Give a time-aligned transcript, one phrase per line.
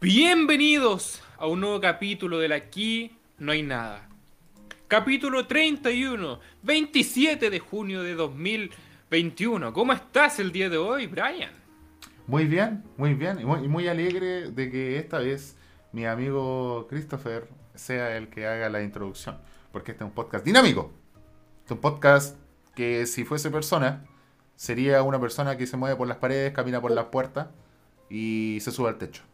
[0.00, 4.08] Bienvenidos a un nuevo capítulo del Aquí no hay nada.
[4.86, 9.72] Capítulo 31, 27 de junio de 2021.
[9.72, 11.50] ¿Cómo estás el día de hoy, Brian?
[12.28, 13.40] Muy bien, muy bien.
[13.40, 15.56] Y muy, alegre de que esta vez
[15.90, 19.38] mi amigo Christopher sea el que haga la introducción.
[19.72, 20.92] Porque este es un podcast dinámico.
[21.62, 22.36] Este es un podcast
[22.76, 24.04] que si fuese persona,
[24.54, 27.48] sería una persona que se mueve por las paredes, camina por las puertas
[28.08, 29.27] y se sube al techo.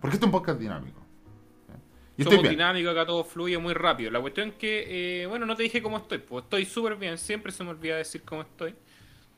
[0.00, 1.00] Porque este es un podcast dinámico.
[2.16, 2.58] Y Somos estoy bien.
[2.58, 4.10] dinámicos, acá todo fluye muy rápido.
[4.10, 7.16] La cuestión es que, eh, bueno, no te dije cómo estoy, pues estoy súper bien,
[7.16, 8.74] siempre se me olvida decir cómo estoy.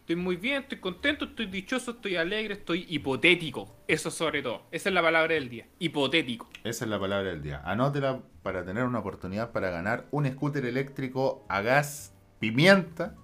[0.01, 3.77] Estoy muy bien, estoy contento, estoy dichoso, estoy alegre, estoy hipotético.
[3.87, 4.63] Eso sobre todo.
[4.73, 5.67] Esa es la palabra del día.
[5.79, 6.49] Hipotético.
[6.65, 7.63] Esa es la palabra del día.
[7.65, 13.15] Anótela para tener una oportunidad para ganar un scooter eléctrico a gas pimienta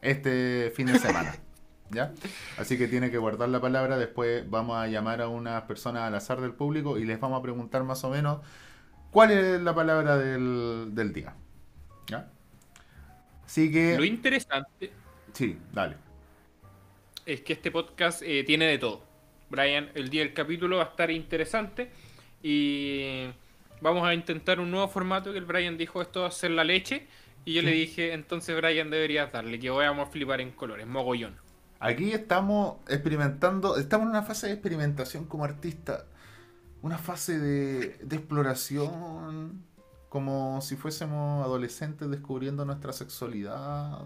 [0.00, 1.36] este fin de semana.
[1.90, 2.12] ¿Ya?
[2.56, 3.96] Así que tiene que guardar la palabra.
[3.96, 7.42] Después vamos a llamar a unas personas al azar del público y les vamos a
[7.42, 8.40] preguntar más o menos
[9.10, 11.34] cuál es la palabra del, del día.
[12.08, 12.28] ¿Ya?
[13.44, 14.06] Así Lo que.
[14.06, 14.92] interesante
[15.32, 15.96] Sí, dale.
[17.24, 19.02] es que este podcast eh, tiene de todo.
[19.50, 21.90] Brian, el día del capítulo va a estar interesante
[22.42, 23.26] y
[23.80, 26.64] vamos a intentar un nuevo formato que el Brian dijo esto va a ser la
[26.64, 27.06] leche
[27.44, 27.66] y yo Sí.
[27.66, 31.36] le dije entonces Brian deberías darle que vamos a flipar en colores, mogollón.
[31.78, 36.06] Aquí estamos experimentando, estamos en una fase de experimentación como artista,
[36.82, 39.62] una fase de, de exploración,
[40.08, 44.00] como si fuésemos adolescentes descubriendo nuestra sexualidad,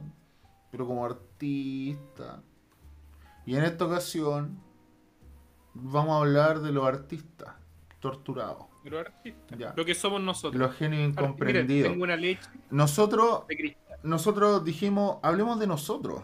[0.73, 2.43] pero como artista.
[3.47, 4.59] Y en esta ocasión
[5.75, 7.55] vamos a hablar de los artistas
[8.01, 9.75] torturados, Pero artista, Ya.
[9.77, 10.59] lo que somos nosotros.
[10.61, 11.91] los genios incomprendidos.
[11.93, 16.23] tengo una leche Nosotros de nosotros dijimos, hablemos de nosotros.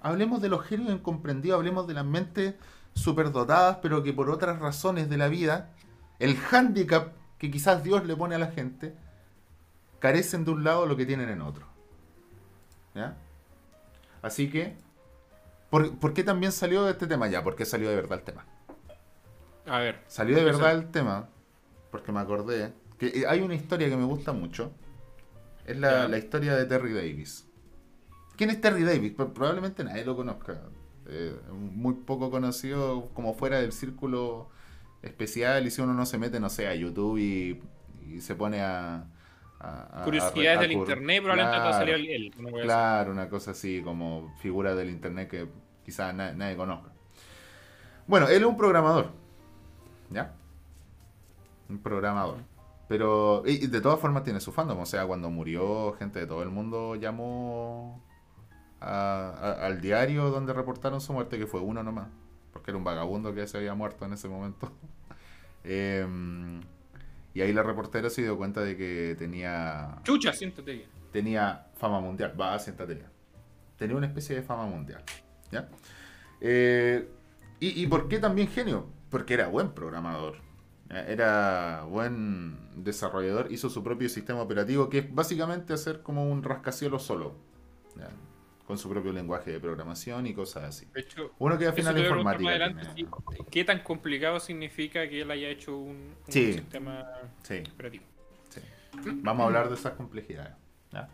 [0.00, 2.54] Hablemos de los genios incomprendidos, hablemos de las mentes
[2.94, 5.70] superdotadas, pero que por otras razones de la vida,
[6.18, 8.94] el hándicap que quizás Dios le pone a la gente,
[9.98, 11.66] carecen de un lado lo que tienen en otro.
[12.94, 13.16] ¿Ya?
[14.22, 14.76] Así que,
[15.70, 17.42] ¿por, por qué también salió de este tema ya?
[17.42, 18.46] ¿Por qué salió de verdad el tema?
[19.66, 21.28] A ver, Salió de ¿Por qué verdad el tema,
[21.90, 24.72] porque me acordé, que eh, hay una historia que me gusta mucho.
[25.66, 27.45] Es la historia de Terry Davis.
[28.36, 29.12] ¿Quién es Terry Davis?
[29.12, 30.60] Pro- Probablemente nadie lo conozca.
[31.08, 34.48] Eh, muy poco conocido como fuera del círculo
[35.02, 37.62] especial y si uno no se mete, no sé, a YouTube y,
[38.12, 39.06] y se pone a...
[39.60, 41.72] a- a- curiosidades a- del internet probablemente Claro.
[41.72, 42.34] salir él.
[42.62, 45.48] Claro, una cosa así como figura del internet que
[45.84, 46.90] quizás na- nadie conozca.
[48.08, 49.12] Bueno, él es un programador.
[50.10, 50.34] ¿Ya?
[51.68, 52.38] Un programador.
[52.88, 54.78] Pero y, y de todas formas tiene su fandom.
[54.80, 58.04] O sea, cuando murió, gente de todo el mundo llamó
[58.80, 62.08] a- a- al diario donde reportaron su muerte, que fue uno nomás.
[62.52, 64.72] Porque era un vagabundo que se había muerto en ese momento.
[65.64, 66.60] Em,
[67.34, 70.88] y ahí la reportera se dio cuenta de que tenía Chucha, siéntate bien.
[71.12, 72.40] tenía fama mundial.
[72.40, 73.10] Va, siéntate ya.
[73.76, 75.02] Tenía una especie de fama mundial.
[75.50, 75.68] ¿Ya?
[76.40, 77.08] Eh,
[77.60, 78.86] y, ¿Y por qué también genio?
[79.10, 80.36] Porque era buen programador.
[80.88, 81.00] ¿ya?
[81.06, 83.50] Era buen desarrollador.
[83.50, 87.34] Hizo su propio sistema operativo, que es básicamente hacer como un rascacielos solo.
[87.96, 88.08] ¿ya?
[88.66, 90.86] Con su propio lenguaje de programación y cosas así.
[90.92, 92.42] De hecho, Uno que al final informática.
[92.44, 93.44] más adelante, tiene- sí.
[93.50, 95.90] ¿Qué tan complicado significa que él haya hecho un,
[96.26, 96.52] un Sí.
[96.54, 97.06] sistema
[97.42, 97.62] Sí.
[97.72, 98.04] operativo?
[99.22, 100.52] Vamos a hablar de esas complejidades.
[100.92, 101.08] ¿ya?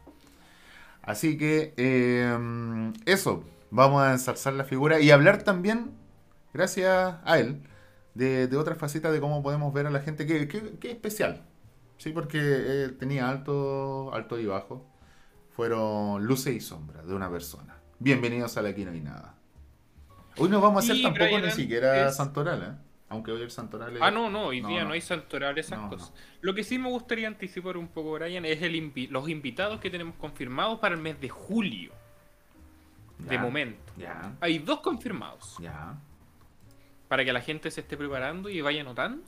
[1.03, 5.91] Así que eh, eso, vamos a ensalzar la figura y hablar también,
[6.55, 7.61] gracias a él,
[8.15, 10.95] de, de otras facetas de cómo podemos ver a la gente que, que- que es
[10.95, 11.43] especial.
[11.99, 14.87] Sí, porque eh, tenía alto, alto y bajo.
[15.55, 17.77] Fueron luces y sombras de una persona.
[17.99, 19.35] Bienvenidos a la Aquí no hay nada.
[20.39, 22.73] Hoy no vamos a hacer Y tampoco Brian ni siquiera es- Santoral, ¿eh?
[23.11, 24.01] Aunque hoy el Santoral es...
[24.03, 24.95] Ah, no, no, hoy No, día no, no.
[24.95, 26.15] hay santoral, esas No, cosas.
[26.41, 29.91] Lo que sí me gustaría anticipar un poco, Brian, es el invi- los invitados que
[29.91, 31.93] tenemos confirmados para el mes de julio.
[33.19, 33.93] De momento.
[33.99, 35.57] Ya, Hay dos confirmados.
[35.61, 35.95] ya.
[37.09, 39.23] Para que la gente se esté preparando y vaya anotando.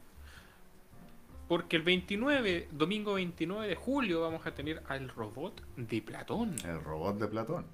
[1.48, 6.56] Porque el 29, domingo 29 de julio, vamos a tener al robot de Platón.
[6.64, 7.66] El robot de Platón.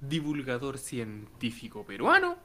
[0.00, 2.36] divulgador científico peruano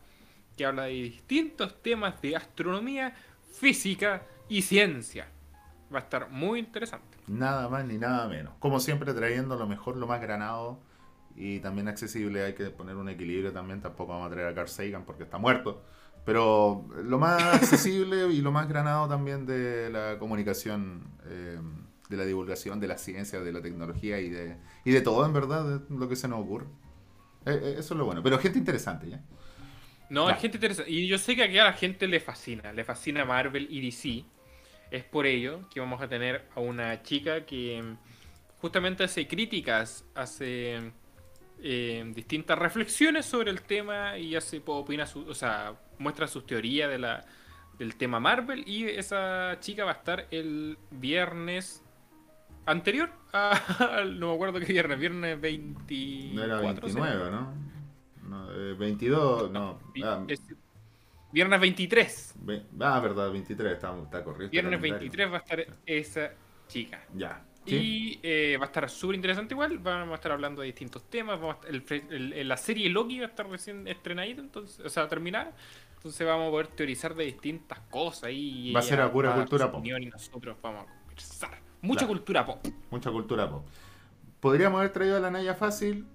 [0.58, 3.16] que habla de distintos temas de astronomía,
[3.54, 5.28] física y ciencia.
[5.94, 7.18] Va a estar muy interesante.
[7.28, 8.54] Nada más ni nada menos.
[8.60, 10.80] Como siempre, trayendo lo mejor, lo más granado
[11.36, 12.44] y también accesible.
[12.44, 13.82] Hay que poner un equilibrio también.
[13.82, 15.84] Tampoco vamos a traer a Carl Sagan porque está muerto.
[16.26, 21.60] Pero lo más accesible y lo más granado también de la comunicación, eh,
[22.10, 25.34] de la divulgación, de la ciencia, de la tecnología y de, y de todo, en
[25.34, 26.66] verdad, de lo que se nos ocurre.
[27.46, 28.24] Eh, eh, eso es lo bueno.
[28.24, 29.22] Pero gente interesante, ¿ya?
[30.10, 30.92] No, es gente interesante.
[30.92, 32.74] Y yo sé que aquí a la gente le fascina.
[32.74, 34.26] Le fascina Marvel y DC.
[34.92, 37.84] Es por ello que vamos a tener a una chica que
[38.60, 40.92] justamente hace críticas, hace
[41.68, 46.92] eh, distintas reflexiones sobre el tema y hace opina su, o sea, muestra sus teorías
[46.92, 47.26] de la,
[47.80, 48.64] del tema Marvel.
[48.68, 51.84] Y esa chica va a estar el viernes
[52.68, 53.10] anterior.
[53.34, 56.36] a- no me acuerdo qué viernes, viernes 24.
[56.36, 57.04] No era ¿será?
[57.16, 57.54] 29, ¿no?
[58.30, 59.80] no eh, 22, no.
[59.92, 60.44] Vi- Ah, es-
[61.32, 62.36] viernes 23.
[62.42, 64.52] ve- ah, verdad, 23, está, está correcto.
[64.52, 65.00] Viernes calendario.
[65.12, 66.32] 23 va a estar esa
[66.68, 67.02] chica.
[67.16, 67.44] Ya.
[67.66, 67.76] ¿Sí?
[67.76, 69.80] Y eh, va a estar súper interesante igual.
[69.80, 71.40] Vamos a estar hablando de distintos temas.
[71.40, 74.42] Vamos a estar- el fre- el- el- la serie Loki va a estar recién estrenadita,
[74.42, 75.54] entonces, o sea, terminada.
[75.98, 78.30] Entonces vamos a poder teorizar de distintas cosas.
[78.32, 79.84] Y Va a ser a pura cultura pop.
[79.86, 81.60] Y nosotros vamos a conversar.
[81.82, 82.14] Mucha Claro.
[82.14, 82.66] cultura pop.
[82.92, 83.66] Mucha cultura pop.
[84.40, 86.06] Podríamos haber traído a la Naya fácil,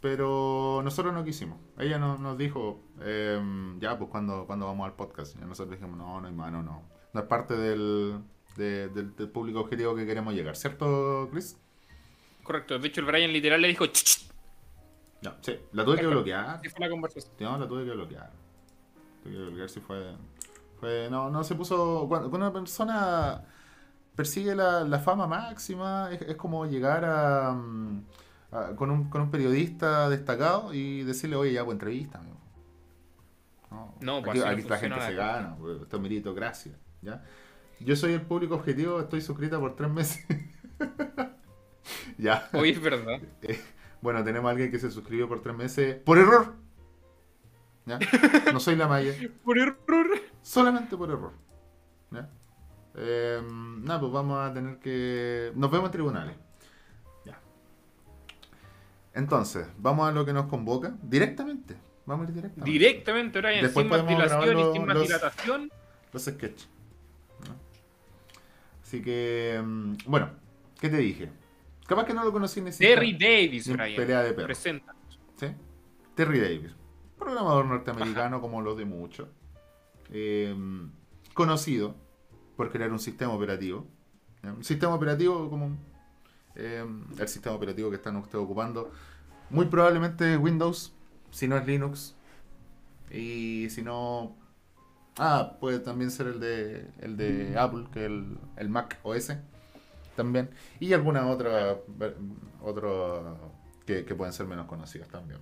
[0.00, 1.58] pero nosotros no quisimos.
[1.78, 5.36] Ella no- nos dijo, em, ya, pues cuando, cuando vamos al podcast.
[5.36, 6.82] Y nosotros dijimos, no, no, hermano, no.
[7.12, 8.18] No es parte del,
[8.56, 11.56] de- del, del público objetivo que queremos llegar, ¿cierto, Chris?
[12.42, 12.78] Correcto.
[12.78, 13.84] De hecho, el Brian literal le dijo.
[15.20, 16.46] No, sí, la tuve que bloquear.
[16.56, 17.32] así fue la conversación.
[17.40, 18.30] No, la tuve que bloquear.
[19.22, 20.14] Tuve que bloquear si fue.
[20.80, 22.06] fue no, no se puso.
[22.08, 23.44] Cuando, cuando una persona
[24.14, 28.04] persigue la, la fama máxima, es, es como llegar a, mm,
[28.52, 32.38] a- con, un, con un periodista destacado y decirle, oye, ya, pues entrevista, amigo.
[33.70, 36.72] No, No, pues aquí, aquí la gente se gana, pues, esto es meritocracia.
[37.02, 37.22] ¿ya?
[37.80, 40.26] Yo soy el público objetivo, estoy suscrita por tres meses.
[42.18, 42.48] ya.
[42.52, 43.20] Hoy es verdad.
[44.00, 46.54] Bueno, tenemos a alguien que se suscribió por tres meses por error.
[47.86, 47.98] ¿Ya?
[48.52, 49.12] No soy la Maya,
[49.44, 50.06] Por error.
[50.42, 51.32] solamente por error.
[52.10, 52.28] ¿Ya?
[52.96, 53.40] Eh,
[53.82, 55.52] nada, pues vamos a tener que.
[55.54, 56.36] Nos vemos en tribunales.
[57.24, 57.38] Ya.
[59.14, 60.94] Entonces, vamos a lo que nos convoca.
[61.02, 61.76] Directamente.
[62.04, 62.70] Vamos a ir directamente.
[62.70, 63.62] Directamente, Brian.
[63.62, 65.68] Después sin podemos grabar los- los-.
[66.12, 66.68] Los sketches.
[68.88, 69.60] Así que.
[69.62, 70.30] mm, Bueno,
[70.80, 71.28] ¿qué te dije?
[71.86, 72.94] Capaz que no lo conocí ni siquiera.
[72.94, 73.96] Terry Davis, Brian.
[73.96, 74.46] pelea de perros.
[74.46, 74.94] Presenta.
[75.36, 75.48] ¿sí?
[76.14, 76.74] Terry Davis,
[77.18, 79.28] programador norteamericano como los de muchos,
[80.10, 80.56] eh,
[81.34, 81.96] conocido
[82.56, 83.86] por crear un sistema operativo.
[84.42, 85.76] Un sistema operativo como
[86.56, 86.82] eh,
[87.18, 88.90] el sistema operativo que están ustedes ocupando,
[89.50, 90.94] muy probablemente Windows,
[91.30, 92.16] si no es Linux,
[93.10, 94.34] y si no...
[95.18, 99.32] Ah, puede también ser el de, el de Apple, que es el, el Mac OS
[100.16, 100.50] también.
[100.80, 102.16] Y algunas otras ver-
[102.62, 103.36] otro,
[103.84, 105.40] que, que pueden ser menos conocidas también.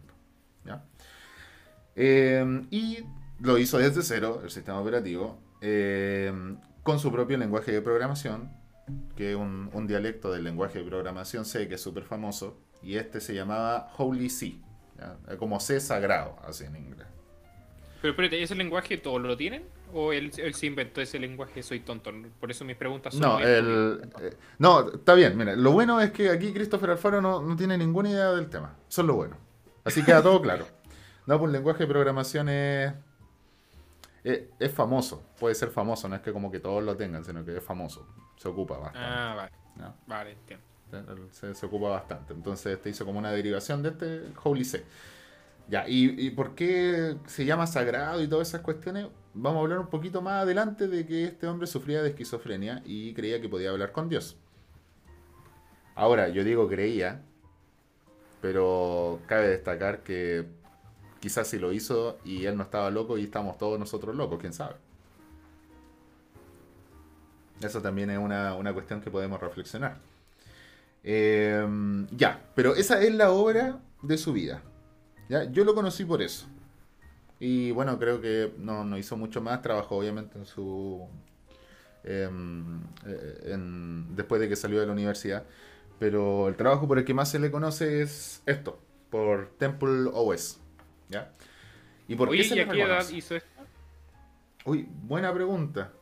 [0.65, 0.83] ¿ya?
[1.95, 2.99] Eh, y
[3.41, 6.33] lo hizo desde cero, el sistema operativo, eh,
[6.83, 8.51] con su propio lenguaje de programación,
[9.17, 12.97] que es un, un dialecto del lenguaje de programación C, que es súper famoso, y
[12.97, 14.59] este se llamaba Holy C,
[14.99, 15.37] ¿ya?
[15.39, 17.07] Como C sagrado, así en inglés.
[18.07, 19.65] Pero espérate, ¿ese lenguaje todos lo tienen?
[19.93, 21.61] ¿O él, él se inventó ese lenguaje?
[21.61, 22.13] Soy tonto.
[22.39, 23.23] Por eso mis preguntas son.
[23.23, 27.43] No, el, eh, no, está bien, mira, lo bueno es que aquí Christopher Alfaro no,
[27.43, 29.37] no tiene ninguna idea del tema, eso es lo bueno.
[29.83, 30.67] Así queda todo claro.
[31.27, 32.93] No, pues el lenguaje de programación es,
[34.23, 37.45] es, es famoso, puede ser famoso, no es que como que todos lo tengan, sino
[37.45, 38.07] que es famoso,
[38.37, 39.01] se ocupa bastante.
[39.03, 39.51] Ah, vale.
[39.75, 39.97] ¿no?
[40.07, 40.65] Vale, entiendo.
[41.33, 42.33] Se, se ocupa bastante.
[42.33, 44.85] Entonces este hizo como una derivación de este Holy C.
[45.69, 49.09] Ya, y, y por qué se llama sagrado y todas esas cuestiones?
[49.35, 53.13] Vamos a hablar un poquito más adelante de que este hombre sufría de esquizofrenia y
[53.15, 54.37] creía que podía hablar con Dios.
[55.95, 57.23] Ahora, yo digo creía,
[58.41, 60.47] pero cabe destacar que
[61.21, 64.53] quizás si lo hizo y él no estaba loco y estamos todos nosotros locos, quién
[64.53, 64.77] sabe.
[67.61, 69.97] Eso también es una, una cuestión que podemos reflexionar.
[71.03, 71.67] Eh,
[72.11, 74.63] ya, pero esa es la obra de su vida.
[75.29, 75.45] ¿Ya?
[75.51, 76.47] Yo lo conocí por eso.
[77.39, 79.61] Y bueno, creo que no, no hizo mucho más.
[79.63, 81.07] Trabajó obviamente en su...
[82.05, 85.45] em, eh, en- después de que salió de la universidad.
[85.99, 88.79] Pero el trabajo por el que más se le conoce es esto,
[89.11, 90.59] por Temple OS.
[91.09, 91.33] ¿ya?
[92.09, 93.49] ¿Y por Oye, qué se ¿y a qué edad hizo esto?
[94.65, 95.93] Uy, buena pregunta.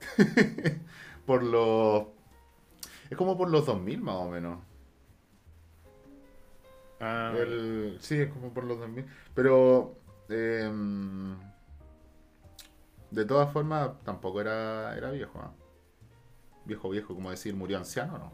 [1.26, 2.04] por los...
[3.10, 4.58] Es como por los 2000 más o menos.
[7.02, 9.06] Ah, El- sí, es como por los 2000.
[9.34, 9.98] Pero...
[10.30, 11.36] em,
[13.10, 15.38] de todas formas, tampoco era, era viejo.
[15.40, 15.52] ¿ah?
[16.64, 18.32] Viejo, viejo, como decir, murió anciano, ¿no?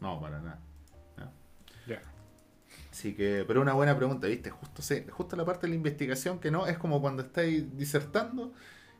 [0.00, 0.60] No, para nada.
[1.86, 2.02] ya.
[2.90, 4.50] Así que, pero una buena pregunta, ¿viste?
[4.50, 8.52] Justo, sé- justo la parte de la investigación que no, es como cuando estáis disertando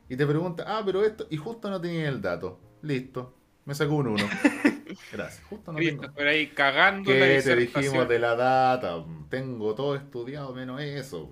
[0.09, 2.59] y te pregunta, ah, pero esto, y justo no tenía el dato.
[2.83, 4.25] Listo, me sacó un 1.
[5.11, 6.01] Gracias, justo no tengo.
[6.01, 9.03] Christopher ahí cagando ¿Qué te dijimos de la data?
[9.29, 11.29] Tengo todo estudiado menos eso.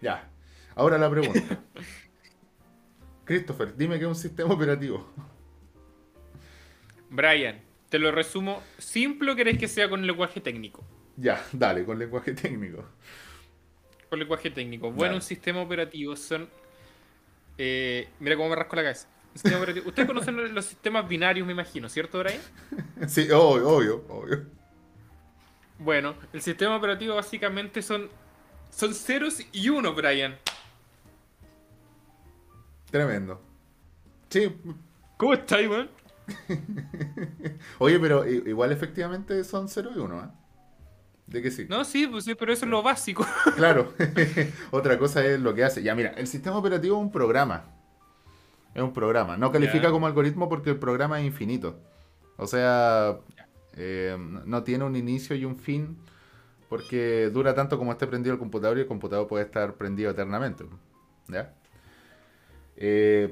[0.00, 0.28] Ya.
[0.74, 1.60] Ahora la pregunta.
[3.24, 5.06] Christopher, dime qué es un sistema operativo.
[7.10, 10.84] Brian, te lo resumo simple o querés que sea con lenguaje técnico.
[11.16, 12.84] Ya, dale, con lenguaje técnico.
[14.08, 14.88] Con lenguaje técnico.
[14.90, 15.14] Bueno, Dale.
[15.16, 16.48] un sistema operativo son.
[17.58, 19.08] eh, mira cómo me rasco la cabeza.
[19.34, 22.40] Ustedes conocen los sistemas binarios, me imagino, ¿cierto, Brian?
[23.08, 24.42] Sí, obvio, obvio, obvio.
[25.78, 28.08] Bueno, el sistema operativo básicamente son.
[28.70, 30.36] Son ceros y unos, Brian.
[32.90, 33.40] Tremendo.
[34.30, 34.50] Sí,
[35.22, 35.88] ¿Cómo estáis, weón?
[37.78, 40.28] oye, pero igual efectivamente son 0 y 1, ¿eh?
[41.26, 41.66] De que sí.
[41.68, 43.26] No, sí, pues sí, pero eso es lo básico.
[43.54, 43.94] Claro.
[44.72, 45.82] Otra cosa es lo que hace.
[45.82, 47.71] Ya, mira, el sistema operativo es un programa.
[48.74, 49.36] Es un programa.
[49.36, 51.78] No califica como algoritmo porque el programa es infinito.
[52.36, 53.18] O sea,
[53.76, 55.98] eh, no tiene un inicio y un fin
[56.68, 60.64] porque dura tanto como esté prendido el computador y el computador puede estar prendido eternamente.
[61.28, 61.54] ¿Ya?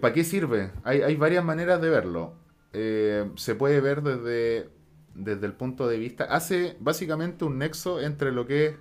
[0.00, 0.70] ¿Para qué sirve?
[0.84, 2.34] Hay, hay varias maneras de verlo.
[2.72, 4.68] Eh, se puede ver desde,
[5.14, 6.24] desde el punto de vista...
[6.24, 8.74] Hace básicamente un nexo entre lo que es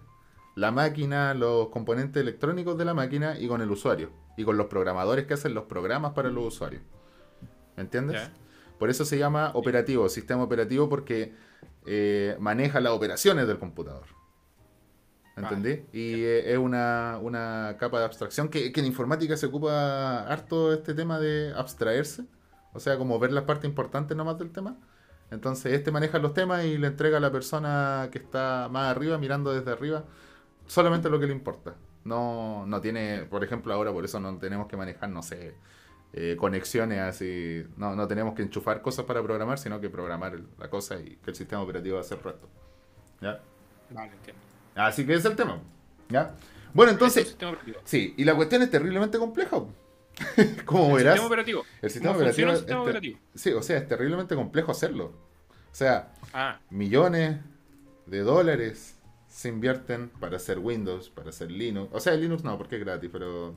[0.55, 4.11] la máquina, los componentes electrónicos de la máquina y con el usuario.
[4.39, 6.81] Y con los programadores que hacen los programas para los usuarios.
[7.75, 8.31] ¿Me entiendes?
[8.77, 11.33] Por eso se llama operativo, sistema operativo, porque
[11.85, 14.05] eh, maneja las operaciones del computador.
[15.35, 15.83] ¿Entendí?
[15.91, 20.71] Y eh, es una, una capa de abstracción que, que en informática se ocupa harto
[20.71, 22.23] este tema de abstraerse.
[22.71, 24.77] O sea, como ver las partes importantes nomás del tema.
[25.31, 29.17] Entonces, este maneja los temas y le entrega a la persona que está más arriba,
[29.17, 30.05] mirando desde arriba,
[30.65, 31.75] solamente lo que le importa.
[32.03, 35.53] No, no tiene, por ejemplo, ahora por eso no tenemos que manejar, no sé,
[36.13, 37.63] eh, conexiones así.
[37.77, 41.31] No, no tenemos que enchufar cosas para programar, sino que programar la cosa y que
[41.31, 42.47] el sistema operativo hace el resto.
[43.21, 43.39] ¿Ya?
[43.91, 44.41] Vale, entiendo.
[44.75, 45.59] Así que ese es el tema.
[46.09, 46.35] ¿Ya?
[46.73, 47.35] Bueno, entonces,
[47.83, 49.57] sí, y la cuestión es terriblemente compleja.
[50.65, 51.63] Como El verás, sistema operativo.
[51.81, 53.19] el sistema ¿Cómo operativo, el sistema operativo?
[53.35, 55.05] Sí, o sea, es terriblemente complejo hacerlo.
[55.71, 57.37] O sea, Ah, millones
[58.05, 58.95] de dólares
[59.29, 61.89] se invierten para hacer Windows, para hacer Linux.
[61.93, 63.55] O sea, Linux no, porque es gratis, pero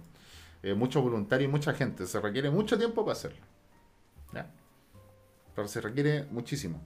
[0.63, 2.07] eh, mucho voluntario y mucha gente.
[2.07, 3.41] Se requiere mucho tiempo para hacerlo.
[4.33, 4.51] ¿Ya?
[5.57, 6.81] Pero se requiere muchísimo.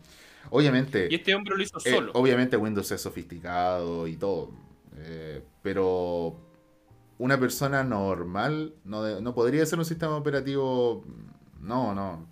[0.50, 2.12] Obviamente, y este hombre lo hizo eh, solo.
[2.14, 4.52] obviamente Windows es sofisticado y todo.
[4.98, 6.40] eh, pero
[7.18, 11.04] una persona normal no, de- no podría ser un sistema operativo.
[11.60, 12.26] No, no.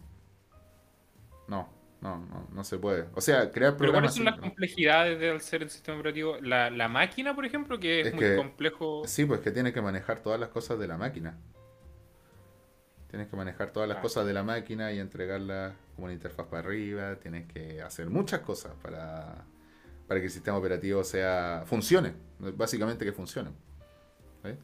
[2.05, 3.07] No, no, no, se puede.
[3.15, 4.15] O sea, crear Pero ¿cuáles programas.
[4.15, 6.37] son las complejidades de ser el sistema operativo?
[6.43, 9.03] La, la máquina, por ejemplo, que es, Es muy que- complejo.
[9.07, 11.39] Sí, pues que tienes que manejar todas las cosas de la máquina.
[13.09, 14.03] Tienes que manejar todas las Ah.
[14.03, 17.17] cosas de la máquina y entregarlas como una interfaz para arriba.
[17.17, 19.45] Tienes que hacer muchas cosas para,
[20.07, 22.13] para que el sistema operativo sea funcione.
[22.39, 23.51] Básicamente que funcione.
[24.43, 24.59] ¿Ves?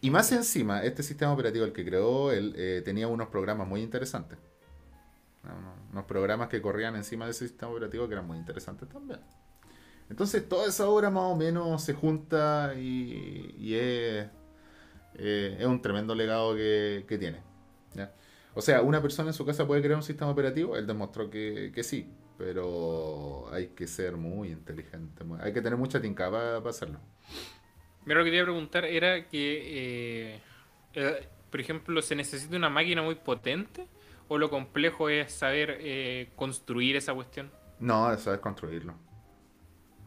[0.00, 3.80] Y más encima, este sistema operativo, el que creó él, eh, tenía unos programas muy
[3.82, 4.38] interesantes.
[5.92, 9.20] Unos, programas que corrían encima de ese sistema operativo que eran muy interesantes también.
[10.10, 14.26] Entonces toda esa obra más o menos se junta y, es,
[15.14, 17.48] eh, es un tremendo legado que, que tiene.
[18.54, 21.70] O sea, una persona en su casa puede crear un sistema operativo, él demostró que,
[21.72, 26.98] que sí, pero hay que ser muy inteligente, hay que tener mucha tinca para hacerlo.
[28.04, 30.40] Mira, lo que te iba a preguntar era que, eh,
[30.94, 33.86] eh, por ejemplo, ¿se necesita una máquina muy potente?
[34.28, 37.50] ¿O lo complejo es saber eh, construir esa cuestión?
[37.80, 38.94] No, eso es construirlo.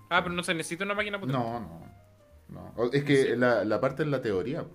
[0.09, 1.41] Ah, pero no se necesita una máquina potente.
[1.41, 1.59] No,
[2.49, 2.73] no.
[2.75, 2.91] no.
[2.91, 3.35] Es que Sí.
[3.35, 4.65] la, la parte es la teoría.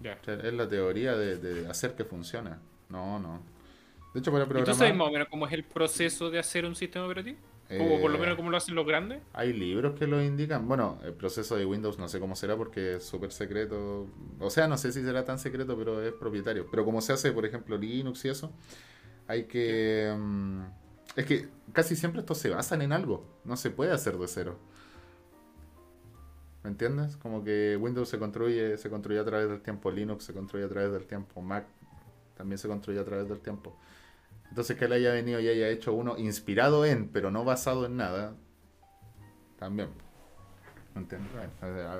[0.00, 0.18] Ya.
[0.20, 2.50] o sea, Es la teoría de, de hacer que funcione.
[2.88, 3.42] No, no.
[4.14, 4.76] De hecho, para ¿Y tú programar...
[4.76, 7.38] sabes más o menos cómo es el proceso de hacer un sistema operativo?
[7.70, 9.20] O por lo eh, menos cómo lo hacen los grandes.
[9.34, 10.66] Hay libros que lo indican.
[10.66, 14.06] Bueno, el proceso de Windows no sé cómo será porque es súper secreto.
[14.40, 16.66] O sea, no sé si será tan secreto, pero es propietario.
[16.70, 18.52] Pero como se hace, por ejemplo, Linux y eso,
[19.26, 20.14] hay que...
[20.16, 20.62] mm,
[21.16, 23.26] es que casi siempre estos se basan en algo.
[23.44, 24.58] No se puede hacer de cero.
[26.62, 27.16] ¿Me entiendes?
[27.16, 30.68] Como que Windows se construye, se construye a través del tiempo, Linux se construye a
[30.68, 31.66] través del tiempo, Mac
[32.36, 33.76] también se construye a través del tiempo.
[34.48, 37.96] Entonces que él haya venido y haya hecho uno inspirado en, pero no basado en
[37.96, 38.34] nada,
[39.58, 39.90] también.
[40.94, 41.30] ¿Me entiendes?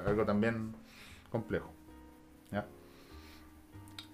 [0.07, 0.75] Algo también
[1.31, 1.71] complejo.
[2.50, 2.67] ¿ya?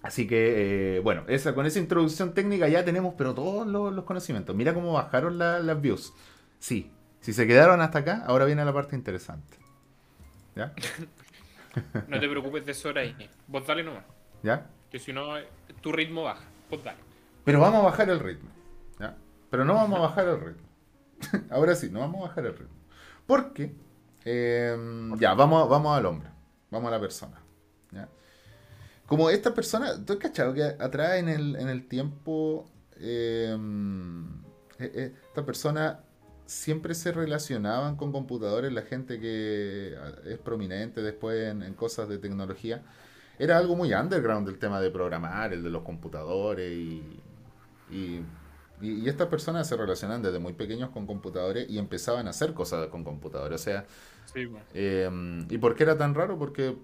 [0.02, 4.04] Así que, eh, bueno, esa, con esa introducción técnica ya tenemos, pero todos los, los
[4.04, 4.54] conocimientos.
[4.54, 6.12] Mira cómo bajaron la- las views.
[6.58, 9.56] Sí, si se quedaron hasta acá, ahora viene la parte interesante.
[10.56, 10.72] ¿Ya?
[12.06, 13.16] No te preocupes de eso ahora ahí.
[13.48, 14.04] Vos dale nomás.
[14.44, 14.70] ¿Ya?
[14.92, 15.24] Que si no,
[15.80, 16.44] tu ritmo baja.
[16.70, 16.98] Vos dale.
[17.44, 18.50] Pero vamos a bajar el ritmo.
[18.98, 19.16] ¿ya?
[19.50, 20.68] Pero no vamos a bajar el ritmo.
[21.50, 22.74] Ahora sí, no vamos a bajar el ritmo.
[23.26, 23.74] Porque,
[24.24, 24.76] eh,
[25.18, 26.28] ya, vamos, vamos al hombre.
[26.70, 27.40] Vamos a la persona.
[29.06, 33.54] Como esta persona, ¿tú has cachado que atrás en el, en el tiempo, eh,
[34.78, 36.00] esta persona
[36.46, 42.82] siempre se relacionaban con computadores, la gente que es prominente después en, cosas de tecnología?
[43.38, 47.20] Era algo muy underground el tema de programar, el de los computadores y,
[47.90, 48.20] y
[48.80, 52.88] y, estas personas se relacionan desde muy pequeños con computadores y empezaban a hacer cosas
[52.88, 53.60] con computadores.
[53.60, 53.86] O sea,
[54.74, 56.38] em, ¿y por qué era tan raro?
[56.38, 56.76] Porque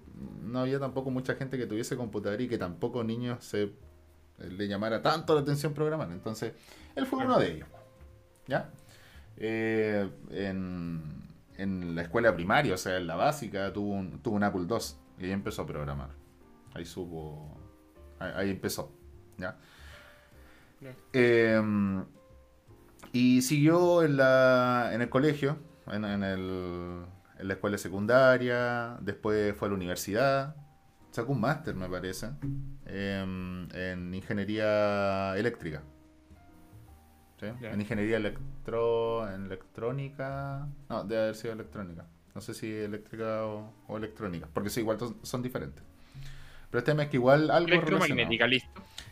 [0.42, 3.73] no había tampoco mucha gente que tuviese computador y que tampoco niños se
[4.38, 6.11] le llamara tanto la atención programar.
[6.12, 6.54] Entonces,
[6.95, 7.69] él fue uno de ellos.
[8.47, 8.71] ¿Ya?
[9.37, 11.02] Eh, en,
[11.57, 14.76] en, la escuela primaria, o sea, en la básica, tuvo un, tuvo un Apple II
[15.19, 16.11] y ahí empezó a programar.
[16.75, 17.59] Ahí supo.
[18.19, 18.92] Ahí, ahí empezó.
[19.38, 19.59] ¿Ya?
[21.12, 22.04] Em,
[23.12, 27.04] y siguió en, la, en el colegio, en, en, el,
[27.38, 30.56] en la escuela secundaria, después fue a la universidad,
[31.10, 32.30] sacó un máster, me parece,
[32.87, 35.82] em, en ingeniería eléctrica.
[37.42, 40.68] En ingeniería electro, en electrónica.
[40.90, 42.04] No, debe haber sido electrónica.
[42.34, 45.82] No sé si eléctrica o, o electrónica, porque sí, igual son diferentes.
[46.70, 48.70] Pero este tema es que igual algo Electromagnética, listo.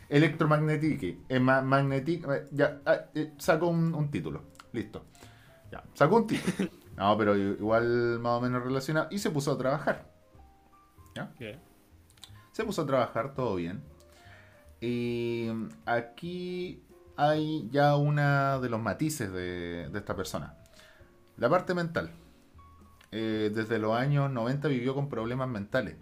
[0.09, 1.05] Electromagnética.
[1.05, 4.43] Eh, eh, ya, ah, eh, sacó un, título.
[4.73, 5.05] Listo.
[5.71, 6.69] Ya, sacó un título.
[6.99, 9.07] No, pero igual más o menos relacionado.
[9.09, 10.11] Y se puso a trabajar.
[11.15, 11.31] ¿Ya?
[12.51, 13.81] Se puso a trabajar, todo bien.
[14.81, 15.47] Y
[15.85, 16.83] aquí
[17.15, 20.57] hay ya una de los matices de, de esta persona.
[21.37, 22.11] La parte mental.
[23.11, 25.95] desde los años 90 vivió con problemas mentales.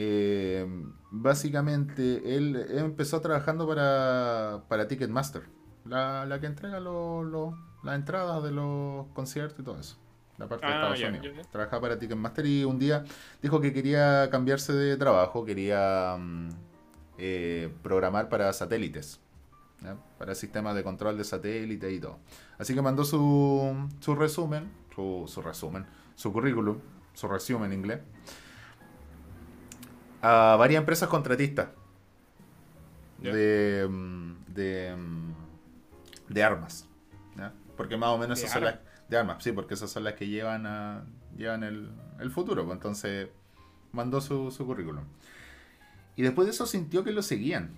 [0.00, 0.64] Eh,
[1.10, 5.42] básicamente, él, empezó trabajando para, para Ticketmaster,
[5.84, 9.98] la, la que entrega las entradas de los conciertos y todo eso.
[10.36, 11.48] La parte de ah, Estados Unidos.
[11.50, 13.02] Trabajaba para Ticketmaster y un día
[13.42, 16.48] dijo que quería cambiarse de trabajo, quería mm,
[17.18, 19.20] eh, programar para satélites.
[20.16, 22.18] para sistemas de control de satélite y todo.
[22.56, 26.78] Así que mandó su, su resumen, su, su resumen, su currículum,
[27.14, 28.00] su resumen en inglés
[30.22, 31.68] a varias empresas contratistas
[33.18, 36.86] de, mm, de, mm, de, armas.
[37.76, 38.78] Porque más o menos esas son las
[39.08, 41.04] de armas, sí, porque esas son las que llevan a
[41.36, 42.64] llevan el, el futuro.
[42.64, 43.28] Pues entonces
[43.92, 45.04] mandó su, su currículum.
[46.16, 47.70] Y después de eso sintió que lo seguían.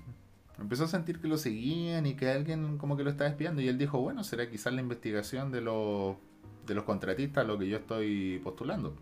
[0.59, 3.61] Empezó a sentir que lo seguían y que alguien como que lo estaba espiando.
[3.61, 6.16] Y él dijo, bueno, será quizás la investigación de los,
[6.66, 8.96] de los contratistas lo que yo estoy postulando.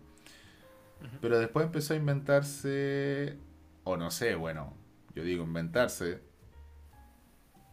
[1.21, 3.37] Pero después empezó a inventarse,
[3.83, 4.73] o no sé, bueno,
[5.15, 6.21] yo digo inventarse,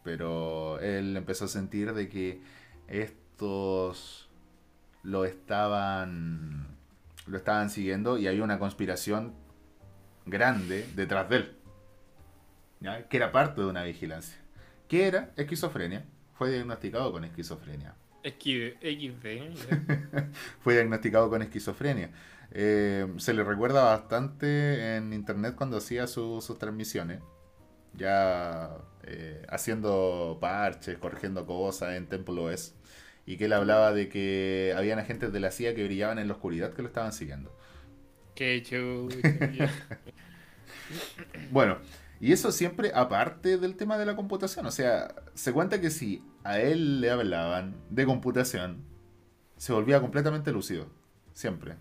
[0.05, 2.41] pero él empezó a sentir de que
[2.89, 4.29] estos
[5.03, 6.77] lo estaban
[7.27, 9.35] lo estaban siguiendo y había una conspiración
[10.27, 11.57] grande detrás de él,
[13.09, 14.39] que era parte de una vigilancia,
[14.89, 17.95] que era esquizofrenia, fue diagnosticado con esquizofrenia.
[18.81, 20.31] XD.
[20.61, 22.11] fue diagnosticado con esquizofrenia.
[22.53, 27.21] Eh, se le recuerda bastante en internet cuando hacía sus transmisiones.
[27.95, 32.75] Ya eh, haciendo parches, corrigiendo cosas en Temple OS.
[33.25, 36.35] Y que él hablaba de que habían agentes de la CIA que brillaban en la
[36.35, 37.57] oscuridad que lo estaban siguiendo.
[38.35, 39.09] Qué chulo.
[41.51, 41.79] bueno,
[42.21, 44.67] y eso siempre aparte del tema de la computación.
[44.67, 48.85] O sea, se cuenta que si a él le hablaban de computación,
[49.57, 50.87] se volvía completamente lúcido.
[51.33, 51.77] Siempre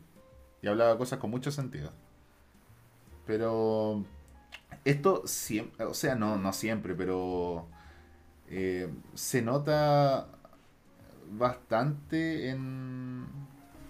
[0.65, 1.91] y hablaba cosas con mucho sentido.
[3.27, 4.03] Pero
[4.83, 7.67] esto siempre, o sea, no, no siempre, pero
[8.49, 10.27] eh, se nota
[11.31, 13.27] bastante en,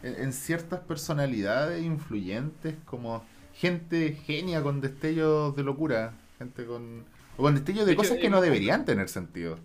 [0.03, 7.05] en, ciertas personalidades influyentes, como gente genia con destellos de locura, gente con,
[7.37, 9.59] o con destellos de, cosas que no deberían tener sentido.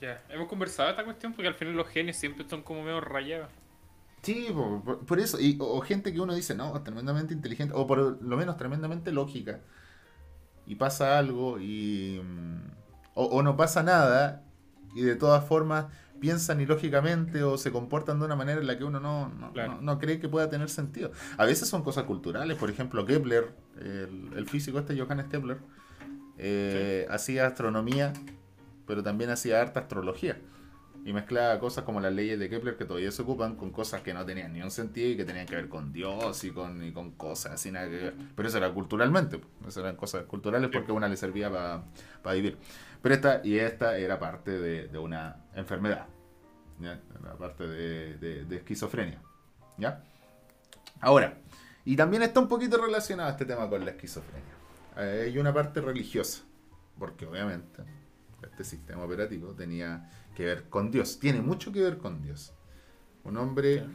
[0.00, 3.48] Ya, hemos conversado esta cuestión porque al final los genios siempre son como medio rayados.
[4.24, 4.48] Sí,
[5.06, 5.38] por, eso.
[5.38, 9.60] Y, o, gente que uno dice, no, tremendamente inteligente, o por lo menos tremendamente lógica.
[10.66, 12.20] Y pasa algo y...
[12.24, 12.72] Mm,
[13.14, 14.42] o, no pasa nada
[14.94, 15.86] y de todas formas
[16.20, 19.28] piensan ilógicamente o se comportan de una manera en la que uno no,
[19.80, 21.12] no, cree que pueda tener sentido.
[21.36, 25.58] A veces son cosas culturales, por ejemplo, Kepler, el, físico este Johannes Kepler,
[26.38, 28.12] eh, hacía astronomía,
[28.86, 30.38] pero también hacía harta astrología
[31.04, 34.14] y mezclaba cosas como las leyes de Kepler que todavía se ocupan con cosas que
[34.14, 36.92] no tenían ni un sentido y que tenían que ver con Dios y con, y
[36.92, 38.14] con cosas así nada que ver.
[38.34, 39.38] Pero eso era culturalmente,
[39.68, 42.56] eso eran cosas culturales porque una le servía para vivir.
[43.02, 46.06] Pero esta y esta era parte de, una enfermedad,
[46.80, 46.98] ¿ya?
[47.20, 49.20] Era parte de, de, esquizofrenia.
[49.76, 50.02] ¿ya?
[51.00, 51.38] Ahora,
[51.84, 54.54] Y también está un poquito relacionado este tema con la esquizofrenia.
[54.96, 56.42] Eh, hay una parte religiosa,
[56.98, 57.82] porque obviamente
[58.42, 62.52] este sistema operativo tenía que ver con Dios, tiene mucho que ver con Dios.
[63.24, 63.86] Un hombre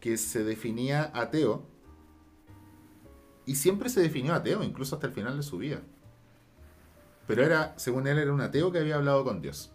[0.00, 1.66] que se definía ateo
[3.44, 5.80] y siempre se definió ateo, incluso hasta el final de su vida.
[7.26, 9.72] Pero era, según él, era un ateo que había hablado con Dios.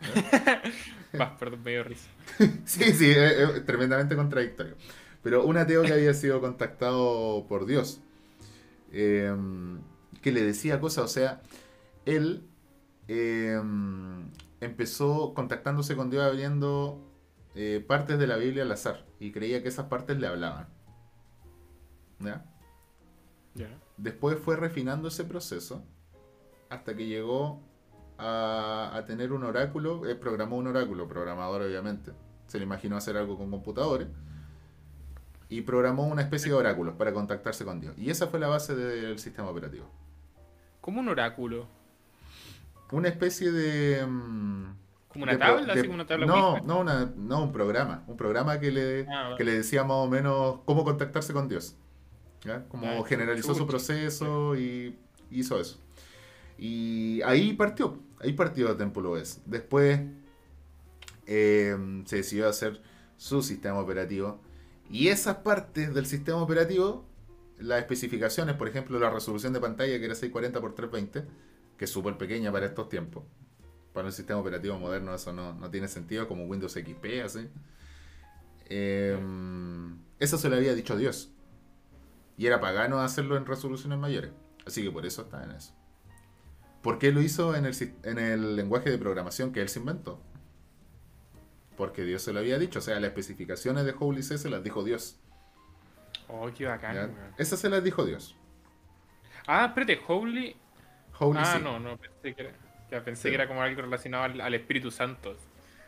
[1.20, 2.08] Va, perdón, medio risa.
[2.64, 4.76] sí, sí, es, tremendamente contradictorio.
[5.22, 8.00] Pero un ateo que había sido contactado por Dios,
[8.92, 9.80] em,
[10.22, 11.42] que le decía cosas, o sea,
[12.06, 12.44] él
[13.08, 14.22] em,
[14.60, 17.00] empezó contactándose con Dios abriendo
[17.54, 20.68] eh, partes de la Biblia al azar y creía que esas partes le hablaban.
[22.20, 22.44] ¿Ya?
[23.96, 25.82] Después fue refinando ese proceso
[26.68, 27.60] hasta que llegó
[28.18, 32.12] a, tener un oráculo, eh, programó un oráculo, programador obviamente,
[32.46, 34.08] se le imaginó hacer algo con computadores
[35.48, 37.94] y programó una especie de oráculos para contactarse con Dios.
[37.98, 39.86] Y esa fue la base del sistema operativo.
[40.80, 41.66] ¿Cómo un oráculo?
[42.92, 44.06] Una especie de...
[44.06, 44.76] Mm,
[45.08, 45.72] ¿Como una tabla?
[45.72, 48.04] ¿Así como una tabla no, no, no, un programa.
[48.06, 51.76] Un programa que le, ah, que le decía más o menos cómo contactarse con Dios.
[52.68, 54.96] Como ah, generalizó su proceso y
[55.30, 55.78] hizo eso.
[56.58, 59.40] Y ahí partió, ahí partió Temple OS.
[59.46, 60.00] Después
[61.26, 61.76] eh,
[62.06, 62.80] se decidió hacer
[63.16, 64.40] su sistema operativo.
[64.90, 67.04] Y esas partes del sistema operativo,
[67.58, 71.49] las especificaciones, por ejemplo, la resolución de pantalla que era 640 x 320,
[71.80, 73.24] que es súper pequeña para estos tiempos
[73.94, 77.48] para un sistema operativo moderno eso no, tiene sentido, como Windows XP, así.
[78.66, 81.32] Em, eso se lo había dicho Dios.
[82.36, 84.30] Y era pagano hacerlo en resoluciones mayores.
[84.66, 85.74] Así que por eso está en eso.
[86.82, 90.20] ¿Por qué lo hizo en el, en el lenguaje de programación que él se inventó?
[91.78, 92.78] Porque Dios se lo había dicho.
[92.80, 95.18] O sea, las especificaciones de Holy C se las dijo Dios.
[96.28, 97.32] Oh, qué bacán.
[97.38, 98.36] Esas se las dijo Dios.
[99.46, 100.56] Ah, espérate, Holy.
[101.20, 102.42] Holy ah, no, no, pensé que
[102.90, 105.36] era pensé que era como algo relacionado al, Espíritu Santo.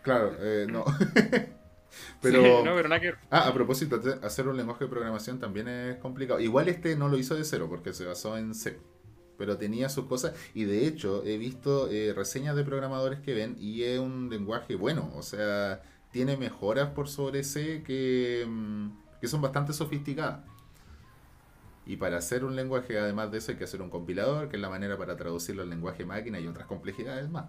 [0.03, 0.85] Claro, eh, no.
[2.21, 3.15] pero, no, pero nada que...
[3.31, 6.39] Ah, a propósito, hacer un lenguaje de programación también es complicado.
[6.39, 8.79] Igual este no lo hizo de cero porque se basó en C.
[9.39, 13.57] Pero tenía sus cosas y de hecho he visto eh, reseñas de programadores que ven
[13.59, 15.11] y es un lenguaje bueno.
[15.15, 20.52] O sea, tiene mejoras por sobre C que, mm, que son bastante sofisticadas.
[21.85, 24.63] Y para hacer un lenguaje, además de eso, hay que hacer un compilador, que es
[24.63, 27.47] la manera para traducirlo al lenguaje máquina y otras complejidades más.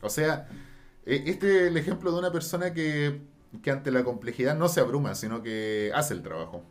[0.00, 0.48] O sea,
[1.04, 3.20] e, este es el ejemplo de una persona que,
[3.70, 6.62] ante la complejidad no se abruma, sino que hace el trabajo.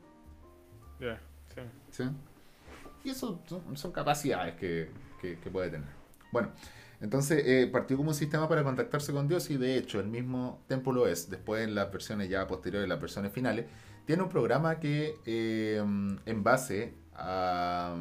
[1.00, 1.22] Ya,
[1.92, 2.04] sí.
[3.04, 3.42] Y eso
[3.76, 4.90] son, capacidades que,
[5.52, 5.90] puede tener.
[6.32, 6.52] Bueno,
[7.02, 10.64] entonces eh, partió como un sistema para contactarse con Dios y de hecho el mismo
[10.68, 13.66] templo es, después en las versiones ya posteriores, las versiones finales,
[14.06, 17.96] tiene un programa que eh, en base a,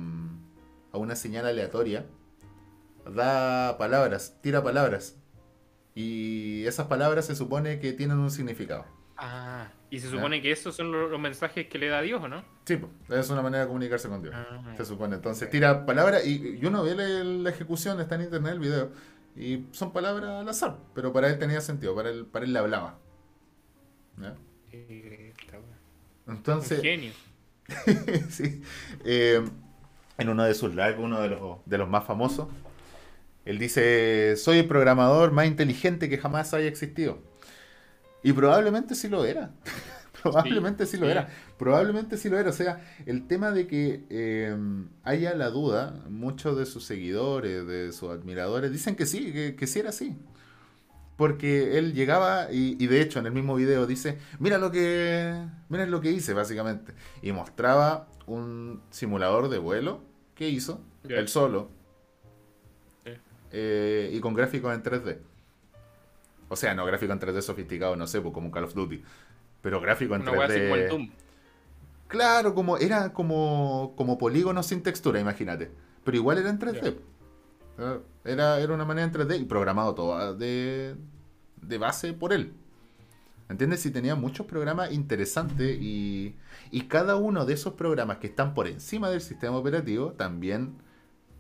[0.93, 2.07] a, una señal aleatoria
[3.11, 5.17] da palabras, tira palabras.
[5.95, 8.85] Y esas palabras se supone que tienen un significado.
[9.17, 12.45] Ah, y se supone que esos son los, mensajes que le da Dios, ¿o no?
[12.65, 12.79] Sí,
[13.11, 14.35] es una manera de comunicarse con Dios.
[14.35, 15.17] Ah, se supone.
[15.17, 18.91] Entonces tira palabras y, uno ve la, ejecución, está en internet el video.
[19.37, 22.59] Y son palabras al azar, pero para él tenía sentido, para él, para él le
[22.59, 22.99] hablaba.
[24.21, 24.35] ¿Ya?
[26.27, 26.81] Entonces.
[26.81, 27.13] genio.
[28.31, 28.63] sí.
[29.05, 29.45] Eh,
[30.19, 32.49] en uno de sus lives, uno de los, de los más famosos,
[33.45, 37.19] él dice: Soy el programador más inteligente que jamás haya existido.
[38.23, 39.51] Y probablemente sí lo era.
[40.23, 41.29] probablemente sí, lo era.
[41.59, 42.49] Probablemente sí lo era.
[42.49, 44.57] O sea, el tema de que eh,
[45.03, 49.67] haya la duda, muchos de sus seguidores, de sus admiradores, dicen que sí, que, que
[49.67, 50.17] sí era así.
[51.17, 55.33] Porque él llegaba y, de hecho en el mismo video dice, mira lo que
[55.69, 56.93] mira lo que hice básicamente.
[57.23, 60.01] Y mostraba un simulador de vuelo
[60.35, 61.69] que hizo, él solo,
[63.57, 65.19] eh, y con gráficos en 3D.
[66.49, 69.01] O sea, no gráfico en 3D sofisticado, no sé, pues, como un Call of Duty.
[69.63, 71.13] Pero gráfico en 3D.
[72.09, 75.71] Claro, como era como, como polígonos sin textura, imagínate.
[76.03, 76.97] Pero igual era en 3D.
[78.25, 80.97] Era, era una manera en 3D y programado todo de,
[81.61, 82.55] de base por él.
[83.49, 83.85] ¿Entiendes?
[83.85, 86.35] Y tenía muchos programas interesantes y,
[86.71, 90.79] y, cada uno de esos programas que están por encima del sistema operativo también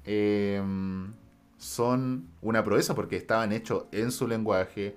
[0.05, 1.14] em,
[1.57, 4.97] son una proeza porque estaban hechos en su lenguaje.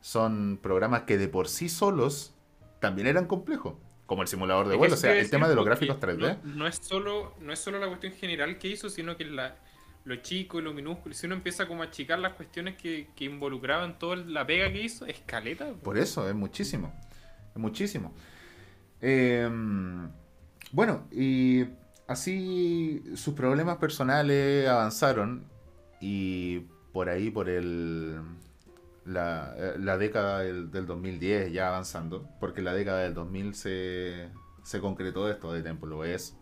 [0.00, 2.34] Son programas que de por sí solos
[2.80, 3.74] también eran complejos.
[4.06, 6.42] Como el simulador de vuelo, o sea, el tema de los gráficos 3D.
[6.42, 9.54] No, es solo, no es solo la cuestión general que hizo, sino que la,
[10.04, 11.14] lo chico y lo minúsculo.
[11.14, 15.06] Si uno empieza como a achicar las cuestiones que, involucraban toda la pega que hizo,
[15.06, 15.72] escaleta.
[15.82, 16.92] Por eso, es muchísimo.
[17.54, 18.14] Es muchísimo.
[19.00, 20.10] Em,
[20.72, 21.64] bueno, y
[22.06, 25.44] así sus problemas personales avanzaron
[26.00, 26.60] y
[26.92, 28.20] por ahí, por el
[29.04, 34.28] la, eh, la década del, del 2010 ya avanzando, porque la década del 2000 se,
[34.62, 36.34] se concretó esto de Temple OS.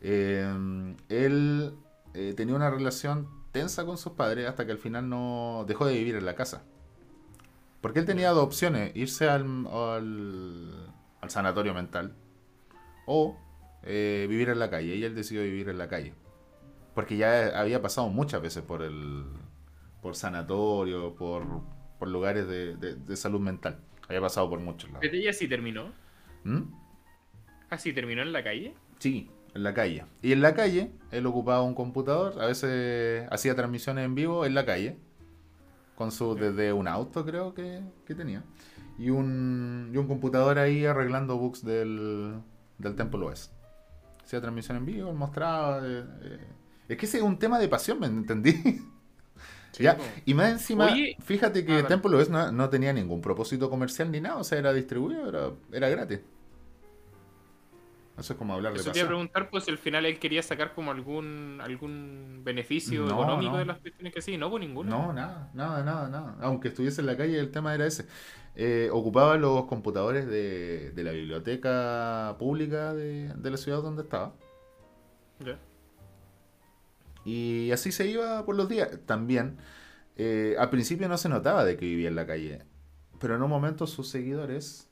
[0.00, 1.74] Eh, él
[2.14, 5.94] eh, tenía una relación tensa con sus padres hasta que al final no dejó de
[5.94, 6.64] vivir en la casa.
[7.80, 12.14] Porque él tenía dos opciones, irse al, al, al sanatorio mental
[13.06, 13.36] o
[13.82, 14.94] eh, vivir en la calle.
[14.96, 16.14] Y él decidió vivir en la calle.
[16.94, 19.24] Porque ya había pasado muchas veces por el
[20.00, 21.44] por sanatorio, por,
[21.98, 23.78] por lugares de, de- de salud mental.
[24.08, 25.00] Había pasado por muchos lados.
[25.02, 25.92] ¿Pero ella sí terminó?
[26.44, 26.62] ¿Mm?
[27.70, 28.74] ¿Así terminó en la calle?
[28.98, 30.04] Sí, en la calle.
[30.22, 34.54] Y en la calle, él ocupaba un computador, a veces hacía transmisiones en vivo en
[34.54, 34.98] la calle,
[35.94, 38.42] con su desde un auto creo que, que tenía,
[38.98, 42.40] y un, y un computador ahí arreglando bugs del,
[42.78, 43.50] del Temple OS.
[44.24, 45.80] Hacía transmisión en vivo, él mostraba...
[45.86, 46.46] eh, eh,
[46.88, 48.54] Es que ese es un tema de pasión, ¿me entendí?
[49.78, 49.96] Ya.
[50.26, 51.86] Y más encima, Oye, fíjate que ah.
[51.86, 55.50] Temple OS no, no tenía ningún propósito comercial ni nada, o sea, era distribuido, era,
[55.72, 56.20] era gratis.
[58.18, 59.08] Eso es como hablar de Eso te iba a pasión.
[59.08, 63.58] preguntar, pues, si al final él quería sacar como algún algún beneficio No, económico no.
[63.58, 64.90] de las cuestiones que sí, no, por ninguno.
[64.90, 66.36] No, nada, nada, nada, nada.
[66.42, 68.06] Aunque estuviese en la calle, el tema era ese.
[68.54, 74.34] Eh, ocupaba los computadores de, de la biblioteca pública de, de la ciudad donde estaba.
[75.40, 75.58] Ya.
[77.24, 78.90] Y así se iba por los días.
[79.06, 79.58] También,
[80.16, 82.64] eh, al principio no se notaba de que vivía en la calle.
[83.20, 84.90] Pero en un momento sus seguidores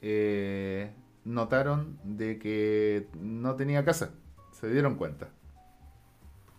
[0.00, 0.92] eh,
[1.26, 4.12] notaron de que no tenía casa.
[4.52, 5.28] Se dieron cuenta.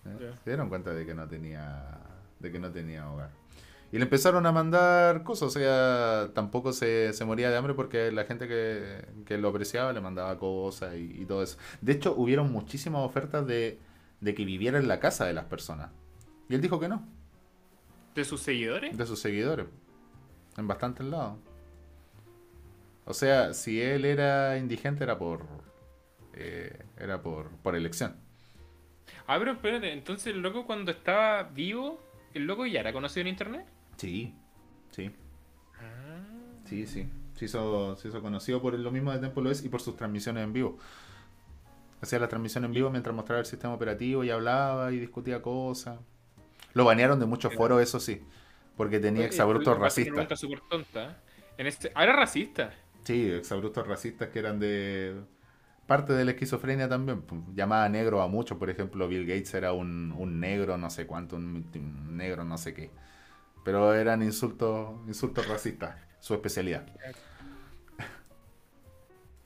[0.05, 0.31] ¿Eh?
[0.43, 1.99] Se dieron cuenta de que no tenía
[2.39, 3.31] de que no tenía hogar.
[3.91, 8.11] Y le empezaron a mandar cosas, o sea, tampoco se, se moría de hambre porque
[8.11, 11.57] la gente que, que lo apreciaba le mandaba cosas y, y todo eso.
[11.81, 13.79] De hecho, hubieron muchísimas ofertas de,
[14.19, 15.89] de que viviera en la casa de las personas.
[16.49, 17.07] Y él dijo que no,
[18.13, 18.97] ¿De sus seguidores?
[18.97, 19.67] de sus seguidores.
[20.57, 21.37] En bastantes lados.
[23.07, 25.45] O sea, si él era indigente era por...
[26.33, 28.15] eh, era por, por elección.
[29.25, 33.27] Ah, pero espérate, entonces el loco cuando estaba vivo, ¿el loco ya era conocido en
[33.29, 33.65] internet?
[33.95, 34.35] Sí,
[34.91, 35.11] sí.
[35.79, 36.19] Ah.
[36.65, 37.09] Sí, sí.
[37.35, 40.43] Se hizo, se hizo conocido por lo mismo de Temple OS y por sus transmisiones
[40.43, 40.77] en vivo.
[42.01, 45.99] Hacía la transmisión en vivo mientras mostraba el sistema operativo y hablaba y discutía cosas.
[46.73, 48.21] Lo banearon de muchos foros, eso sí.
[48.75, 50.43] Porque tenía exabruptos racistas.
[51.57, 51.89] En este...
[51.89, 52.73] Era racista.
[53.07, 55.15] Sí, exabruptos racistas que eran de
[55.85, 57.21] parte de la esquizofrenia también.
[57.21, 61.07] pues, Llamaba negro a muchos, por ejemplo, Bill Gates era un, un negro no sé
[61.07, 62.91] cuánto, un, un negro no sé qué.
[63.63, 66.85] Pero eran insultos, insultos racistas, su especialidad.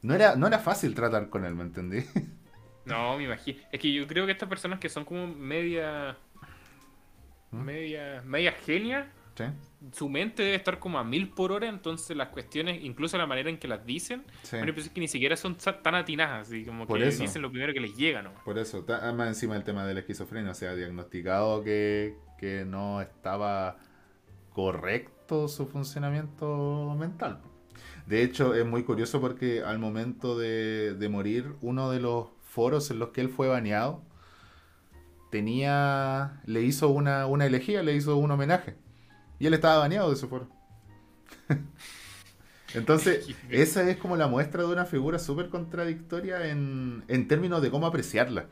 [0.04, 2.04] No era, no era fácil tratar con él, ¿me entendí?
[2.86, 3.60] No, me imagino.
[3.72, 6.18] Es que yo creo que estas personas que son como media.
[7.52, 7.64] ¿Mm?
[7.64, 8.22] media.
[8.26, 9.46] media genias, ¿Sí?
[9.94, 13.50] su mente debe estar como a mil por hora, entonces las cuestiones, incluso la manera
[13.50, 14.58] en que las dicen, Sí.
[14.58, 17.24] bueno, pues es que ni siquiera son tan atinadas, así como Por que eso.
[17.24, 18.32] dicen lo primero que les llega, ¿no?
[18.46, 22.64] Por eso, ta- además encima el tema de la esquizofrenia, o sea, diagnosticado que, que
[22.66, 23.78] no estaba
[24.54, 27.40] correcto su funcionamiento mental.
[28.06, 32.92] De hecho, es muy curioso porque al momento de, de morir, uno de los foros
[32.92, 34.04] en los que él fue baneado
[35.32, 38.76] tenía, le hizo una, una elegía, le hizo un homenaje.
[39.42, 40.48] Y él estaba baneado de ese foro.
[42.76, 47.72] Entonces, esa es como la muestra de una figura súper contradictoria en, en términos de
[47.72, 48.46] cómo apreciarla.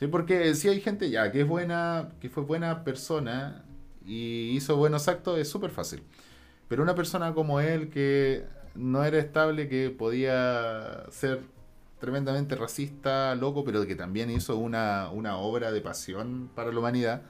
[0.00, 0.08] ¿Sí?
[0.08, 3.64] Porque si hay gente ya que es buena, que fue buena persona
[4.04, 6.02] y hizo buenos actos, es súper fácil.
[6.66, 11.42] Pero una persona como él que no era estable, que podía ser
[12.00, 17.22] tremendamente racista, loco, pero que también hizo una, una obra de pasión para la humanidad,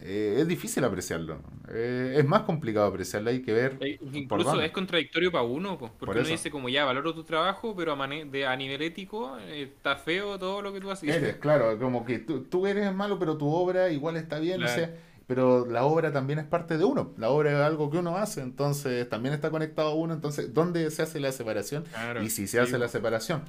[0.00, 1.40] eh, es difícil apreciarlo.
[1.68, 5.90] Eh, es más complicado apreciarlo, hay que ver Eh, Incluso es contradictorio para uno, po,
[5.98, 6.30] porque Por uno eso.
[6.32, 10.62] dice como ya, valoro tu trabajo, pero a, de, a nivel ético está feo todo
[10.62, 11.08] lo que tú haces.
[11.10, 14.72] Eres, claro, como que tú, tú eres malo, pero tu obra igual está bien, Claro.
[14.72, 14.94] o sea,
[15.26, 18.40] pero la obra también es parte de uno, la obra es algo que uno hace,
[18.40, 21.84] entonces también está conectado a uno, entonces, ¿dónde se hace la separación?
[21.90, 23.42] Claro, y si se sí, hace la separación.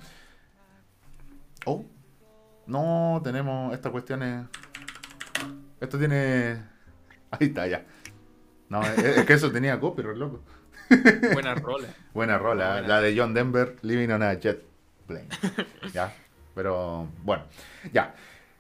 [1.66, 1.86] Oh,
[2.68, 4.46] no, tenemos estas cuestiones,
[5.80, 6.62] esto tiene,
[7.32, 7.86] ahí está, ya.
[8.70, 10.44] No, es, es que eso tenía copyright, loco.
[11.34, 11.88] Buena rola.
[12.14, 12.88] Buena rola, Buena.
[12.88, 14.64] la de John Denver, Living on a Jet
[15.08, 15.28] Plane.
[15.94, 16.14] ya,
[16.56, 17.44] pero bueno,
[17.94, 18.16] ya.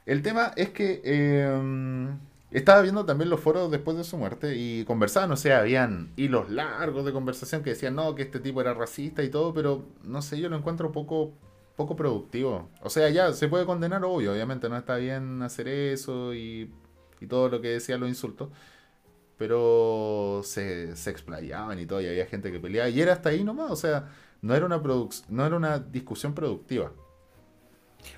[0.05, 2.09] El tema es que eh,
[2.51, 6.49] Estaba viendo también los foros después de su muerte y conversaban, o sea, habían hilos
[6.49, 10.23] largos de conversación que decían, no, que este tipo era racista y todo, pero no
[10.23, 11.33] sé, yo lo encuentro poco,
[11.75, 12.67] poco productivo.
[12.81, 16.71] O sea, ya se puede condenar, obvio, obviamente no está bien hacer eso y,
[17.21, 18.49] y todo lo que decía los insultos,
[19.37, 23.43] pero se, se explayaban y todo, y había gente que peleaba, y era hasta ahí
[23.43, 24.09] nomás, o sea,
[24.41, 24.81] no era una,
[25.29, 26.91] no era una discusión productiva.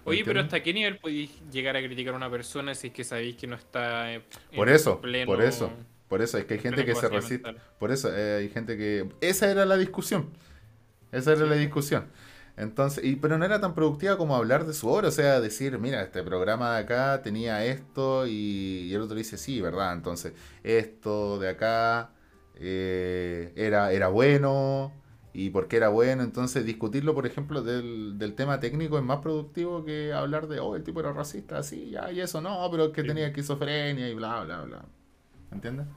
[0.03, 3.03] Oye, pero ¿hasta qué nivel podéis llegar a criticar a una persona si es que
[3.03, 4.23] sabéis que no está en
[4.55, 5.71] por eso, por eso,
[6.07, 9.09] por eso es que hay gente que se resiste, por eso eh, hay gente que
[9.21, 10.29] esa era la discusión,
[11.11, 12.05] esa era la discusión.
[12.61, 15.79] Entonces, y, pero no era tan productiva como hablar de su obra, o sea, decir,
[15.79, 19.93] mira, este programa de acá tenía esto y, el otro dice, sí, ¿verdad?
[19.93, 22.11] Entonces, esto de acá
[22.57, 24.93] eh, era, era bueno,
[25.33, 26.21] y por qué era bueno.
[26.21, 30.75] Entonces, discutirlo, por ejemplo, del, del, tema técnico es más productivo que hablar de, oh,
[30.75, 34.13] el tipo era racista, así, ya, y eso no, pero es que tenía esquizofrenia y
[34.13, 34.85] bla, bla, bla.
[35.51, 35.87] ¿Entiendes?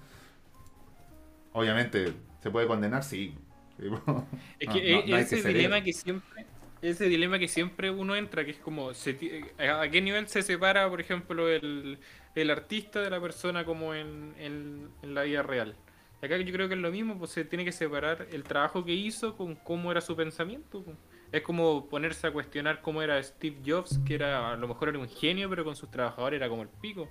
[1.53, 3.05] Obviamente, ¿se puede condenar?
[3.05, 3.35] Sí.
[4.61, 6.47] es que e, ese dilema que siempre
[6.91, 11.01] ese dilema que siempre uno entra, que es como, ¿a qué nivel se separa, por
[11.01, 11.99] ejemplo, el,
[12.35, 15.77] el artista de la persona como en, en, en la vida real?
[16.23, 18.93] Acá yo creo que es lo mismo, pues se tiene que separar el trabajo que
[18.93, 20.83] hizo con cómo era su pensamiento.
[20.83, 20.97] Pues.
[21.33, 24.99] Es como ponerse a cuestionar cómo era Steve Jobs, que era a lo mejor era
[24.99, 27.09] un genio, pero con sus trabajadores era como el pico.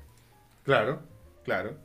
[0.64, 1.04] Claro,
[1.44, 1.78] claro.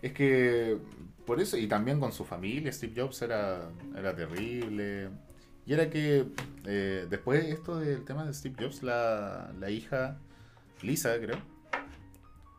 [0.00, 0.76] Es que
[1.24, 5.08] por eso, y también con su familia, Steve Jobs era, era terrible.
[5.66, 6.26] Y era que
[6.64, 10.18] eh, después de esto del tema de Steve Jobs, la, la hija,
[10.82, 11.38] Lisa, creo.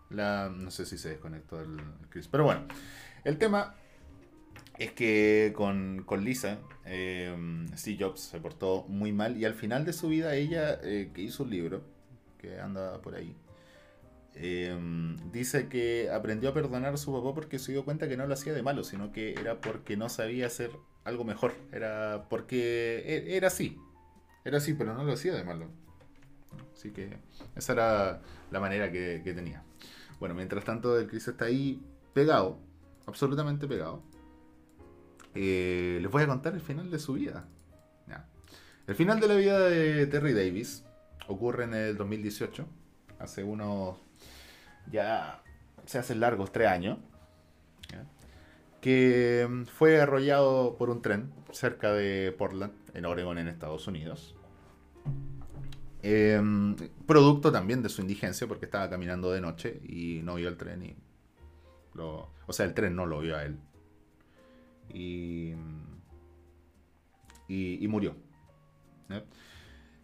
[0.09, 1.77] La, no sé si se desconectó el
[2.09, 2.65] Chris, pero bueno.
[3.23, 3.75] El tema
[4.77, 7.35] es que con, Lisa, eh,
[7.75, 11.21] Steve Jobs se portó muy mal y al final de su vida ella, eh, que
[11.21, 11.81] hizo un libro,
[12.37, 13.35] que anda por ahí,
[14.35, 14.77] eh,
[15.31, 18.33] dice que aprendió a perdonar a su papá porque se dio cuenta que no lo
[18.35, 20.71] hacía de malo, sino que era porque no sabía hacer
[21.07, 21.53] algo mejor.
[21.71, 23.77] Era porque e, era así.
[24.45, 25.67] Era así, pero no lo hacía de malo.
[26.73, 27.17] Así que
[27.55, 29.63] esa era la manera que, tenía.
[30.19, 31.81] Bueno, mientras tanto el Chris está ahí
[32.13, 32.59] pegado
[33.07, 34.03] absolutamente pegado.
[35.33, 37.47] Eh, les voy a contar el final de su vida.
[38.87, 40.85] El final de la vida de Terry Davis
[41.27, 42.65] ocurre en el 2018,
[43.19, 43.97] hace unos,
[44.89, 45.43] ya
[45.85, 46.97] se hacen largos tres años,
[48.87, 54.33] que fue arrollado por un tren cerca de Portland, en Oregon, en Estados Unidos.
[56.01, 56.73] Em,
[57.05, 60.83] producto también de su indigencia, porque estaba caminando de noche y no vio el tren
[60.83, 60.95] y
[61.99, 63.59] o sea, el tren no lo vio a él.
[64.93, 65.51] Y,
[67.49, 68.15] y, murió.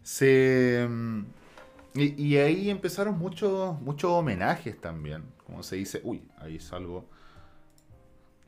[0.01, 0.89] Se,
[1.95, 5.23] y, ahí empezaron muchos muchos homenajes también.
[5.45, 7.12] Como se dice, uy, ahí salgo.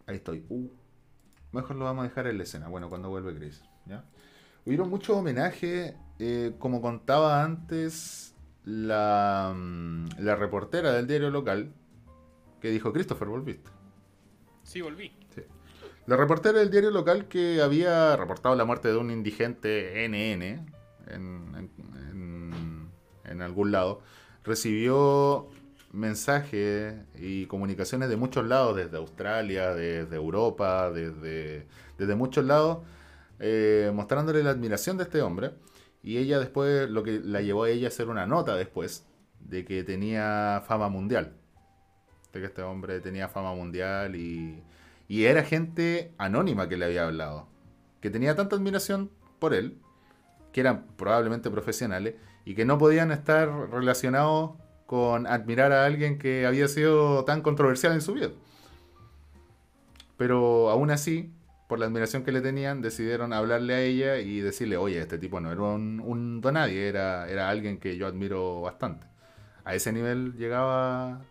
[0.08, 0.46] Ahí estoy.
[0.50, 0.70] Uh,
[1.52, 2.68] mejor lo vamos a dejar en la escena.
[2.68, 3.64] Bueno, cuando vuelve Chris.
[3.86, 4.06] ¿ya?
[4.66, 5.96] Hubieron muchos homenajes.
[6.20, 9.56] Eh, como contaba antes la,
[10.18, 11.74] la reportera del diario local,
[12.62, 13.70] que dijo, Christopher, ¿volviste?
[14.64, 15.12] Sí, volví.
[16.08, 20.44] La reportera del diario local que había reportado la muerte de un indigente NN
[21.08, 21.72] en,
[23.24, 24.02] en, algún lado,
[24.44, 25.48] recibió
[25.96, 32.80] mensajes y comunicaciones de muchos lados, desde Australia, desde Europa, desde, desde muchos lados,
[33.40, 35.52] eh, mostrándole la admiración de este hombre.
[36.04, 39.06] Y ella después, lo que la llevó a ella a hacer una nota después,
[39.40, 41.34] de que tenía fama mundial
[42.40, 44.64] que este hombre tenía fama mundial y,
[45.08, 47.48] era gente anónima que le había hablado,
[48.02, 49.78] que tenía tanta admiración por él,
[50.52, 54.52] que eran probablemente profesionales y que no podían estar relacionados
[54.86, 58.30] con admirar a alguien que había sido tan controversial en su vida.
[60.18, 61.34] Pero aún así,
[61.68, 65.40] por la admiración que le tenían, decidieron hablarle a ella y decirle, oye, este tipo
[65.40, 69.08] no era un, un donadie, era, era alguien que yo admiro bastante.
[69.64, 71.22] A ese nivel llegaba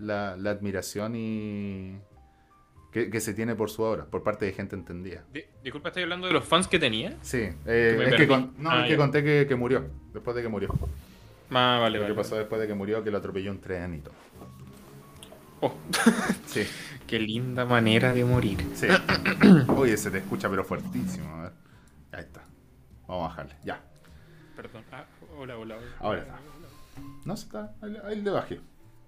[0.00, 1.98] la, admiración y
[2.92, 5.24] que, se tiene por su obra, por parte de gente entendida.
[5.62, 7.16] disculpa, ¿estás hablando de los fans que tenía?
[7.22, 10.74] Sí, eh, es, que no, ah, es que conté que, murió, después de que murió.
[11.50, 13.98] Ah, vale, Lo que pasó después de que murió, que lo atropelló un tren y
[14.00, 14.14] todo.
[15.60, 15.74] Oh.
[16.46, 16.66] sí.
[17.06, 18.64] Qué linda manera de morir.
[18.74, 18.86] Sí.
[19.76, 21.28] Oye, se te escucha pero fuertísimo.
[21.34, 21.52] A ver.
[22.12, 22.42] Ahí está.
[23.06, 23.56] Vamos a bajarle.
[23.64, 23.80] Ya.
[24.56, 24.84] Perdón.
[24.92, 25.04] Ah,
[25.36, 25.86] hola, hola, hola.
[25.98, 26.38] Ahora está.
[27.24, 27.74] No, se está.
[27.82, 28.60] Ahí, ahí le bajé.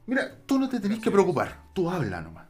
[0.07, 1.63] Mira, tú no te tenés que preocupar.
[1.73, 2.47] Tú habla nomás.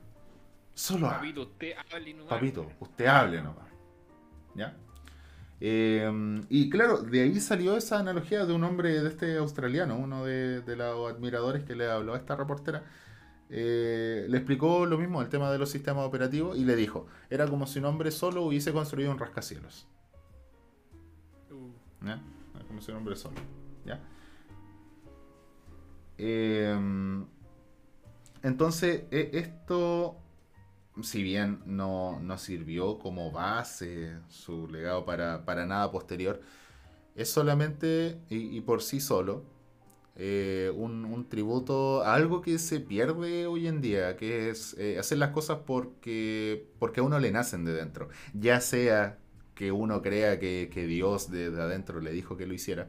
[0.74, 2.30] Solo Papito, usted hable nomás.
[2.30, 3.66] Papito, usted hable nomás.
[4.54, 4.74] ¿Ya?
[5.64, 10.24] Em, y claro, de ahí salió esa analogía de un hombre de este australiano, uno
[10.24, 12.82] de, los admiradores que le habló a esta reportera,
[13.48, 17.46] eh, le explicó lo mismo, el tema de los sistemas operativos, y le dijo, era
[17.46, 19.86] como si un hombre solo hubiese construido un rascacielos.
[21.52, 22.20] Uh, ¿ya?
[22.56, 23.36] Era Como si un hombre solo.
[23.86, 24.00] ¿ya?
[26.18, 26.76] Eh,
[28.42, 30.16] entonces, e- esto,
[31.00, 36.40] si bien no, no sirvió como base su legado para, para nada posterior,
[37.14, 39.44] es solamente y, por sí solo
[40.16, 44.98] eh, un, un tributo a algo que se pierde hoy en día, que es eh,
[44.98, 49.18] hacer las cosas porque, porque a uno le nacen de dentro, ya sea
[49.54, 52.88] que uno crea que, que Dios desde adentro le dijo que lo hiciera,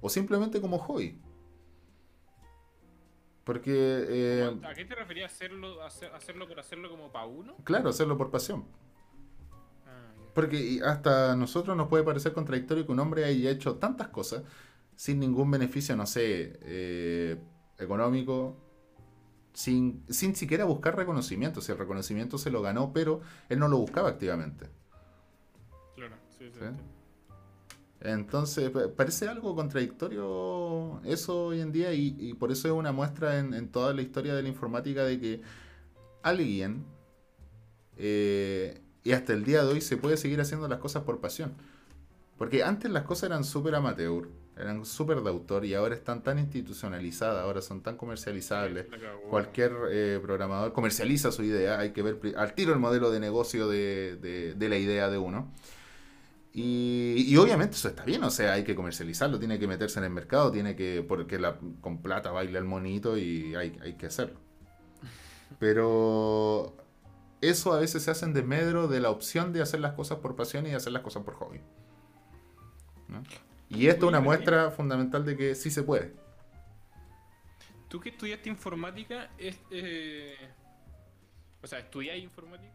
[0.00, 1.18] o simplemente como hobby.
[3.44, 3.72] Porque,
[4.08, 7.56] eh, ¿A qué te referías hacerlo, hacer- hacerlo por hacerlo como para uno?
[7.64, 8.64] claro, hacerlo por pasión.
[9.86, 10.12] Ah.
[10.34, 14.42] Porque hasta a nosotros nos puede parecer contradictorio que un hombre haya hecho tantas cosas
[14.96, 17.36] sin ningún beneficio, no sé, eh,
[17.78, 18.56] económico,
[19.52, 21.60] sin, sin siquiera buscar reconocimiento.
[21.60, 23.20] Si el reconocimiento se lo ganó, pero
[23.50, 24.70] él no lo buscaba activamente.
[25.94, 26.60] Claro, sí, sí.
[26.60, 26.66] ¿Sí?
[28.04, 32.92] Entonces, pa- parece algo contradictorio eso hoy en día y, y por eso es una
[32.92, 35.40] muestra en, en toda la historia de la informática de que
[36.22, 36.84] alguien,
[37.96, 41.52] eh, y hasta el día de hoy, se puede seguir haciendo las cosas por pasión.
[42.38, 46.38] Porque antes las cosas eran súper amateur, eran súper de autor y ahora están tan
[46.38, 48.86] institucionalizadas, ahora son tan comercializables.
[49.30, 53.68] Cualquier eh, programador comercializa su idea, hay que ver al tiro el modelo de negocio
[53.68, 55.52] de, de- de la idea de uno.
[56.56, 60.04] Y, y obviamente eso está bien, o sea, hay que comercializarlo, tiene que meterse en
[60.04, 64.06] el mercado, tiene que, porque la, con plata baila el monito y hay, hay que
[64.06, 64.38] hacerlo.
[65.58, 66.76] Pero
[67.40, 70.36] eso a veces se hace en desmedro de la opción de hacer las cosas por
[70.36, 71.60] pasión y de hacer las cosas por hobby.
[73.08, 73.24] ¿no?
[73.68, 76.14] Y esto es una muestra fundamental de que sí se puede.
[77.88, 80.36] Tú que estudiaste informática, es, eh,
[81.60, 82.72] o sea, estudiáis informática.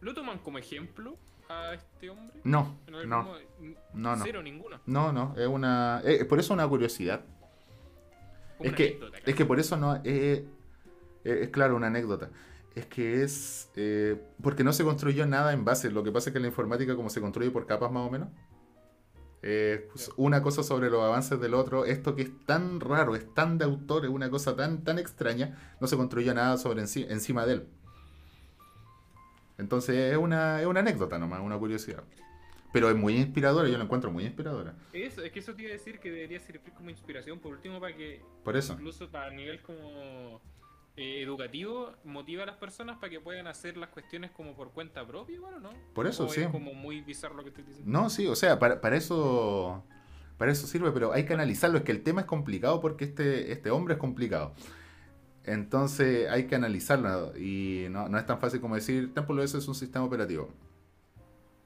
[0.00, 1.18] ¿lo toman como ejemplo
[1.52, 2.40] a este hombre?
[2.44, 3.04] No, no,
[3.94, 4.24] no, no.
[4.24, 4.80] Cero, ninguno.
[4.86, 6.00] No, no, es una.
[6.04, 7.24] eh, por eso una curiosidad.
[8.60, 9.96] Es que, anécdota, es que por eso no.
[9.96, 10.46] eh,
[11.24, 12.30] eh, es claro, una anécdota.
[12.74, 13.70] Es que es.
[13.76, 15.90] eh, porque no se construyó nada en base.
[15.90, 18.28] Lo que pasa es que la informática, como se construye por capas más o menos,
[19.42, 21.84] eh, una cosa sobre los avances del otro.
[21.84, 25.58] Esto que es tan raro, es tan de autor, es una cosa tan, tan extraña,
[25.80, 27.68] no se construyó nada sobre enci- encima de él.
[29.58, 32.02] Entonces es una, es una anécdota nomás, una curiosidad.
[32.72, 34.74] Pero es muy inspiradora, yo la encuentro muy inspiradora.
[34.92, 37.78] Eso, es que eso te iba a decir que debería servir como inspiración, por último,
[37.78, 38.72] para que Por eso.
[38.72, 40.40] incluso a nivel como
[40.96, 45.06] eh, educativo motiva a las personas para que puedan hacer las cuestiones como por cuenta
[45.06, 45.70] propia, bueno, ¿no?
[45.94, 46.40] Por eso, O sí.
[46.40, 47.90] Es como muy bizarro lo que estoy diciendo.
[47.92, 49.84] No, sí, o sea, para, para eso
[50.42, 51.78] para eso sirve, pero hay que analizarlo.
[51.78, 54.54] Es que el tema es complicado porque este, este hombre es complicado.
[55.44, 59.68] Entonces hay que analizarlo y no, no es tan fácil como decir Temple OS es
[59.68, 60.48] un sistema operativo.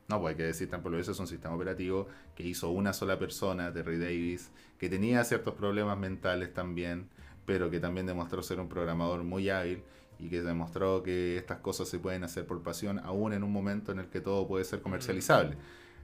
[0.09, 3.19] No, pues hay que decir Temple OS es un sistema operativo que hizo una sola
[3.19, 7.09] persona, Terry Davis, que tenía ciertos problemas mentales también,
[7.45, 9.83] pero que también demostró ser un programador muy hábil
[10.19, 13.93] y que demostró que estas cosas se pueden hacer por pasión, aún en un momento
[13.93, 15.57] en el que todo puede ser comercializable.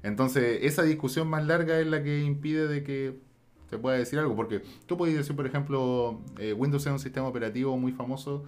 [0.03, 3.21] Entonces, esa discusión más larga es la que impide de que
[3.73, 7.27] se pueda decir algo, porque tú puedes decir, por ejemplo, eh, Windows es un sistema
[7.27, 8.45] operativo muy famoso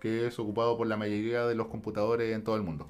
[0.00, 2.88] que es ocupado por la mayoría de los computadores en todo el mundo.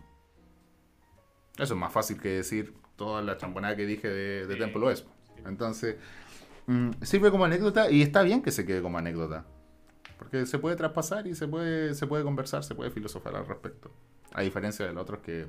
[1.58, 4.60] Eso es más fácil que decir toda la chambonada que dije de, de Sí.
[4.60, 5.04] Temple OS.
[5.44, 5.96] Entonces,
[6.68, 9.44] mm, sirve como anécdota y está bien que se quede como anécdota.
[10.18, 13.90] Porque se puede traspasar y se puede, se puede conversar, se puede filosofar al respecto.
[14.32, 15.48] A diferencia de los otros que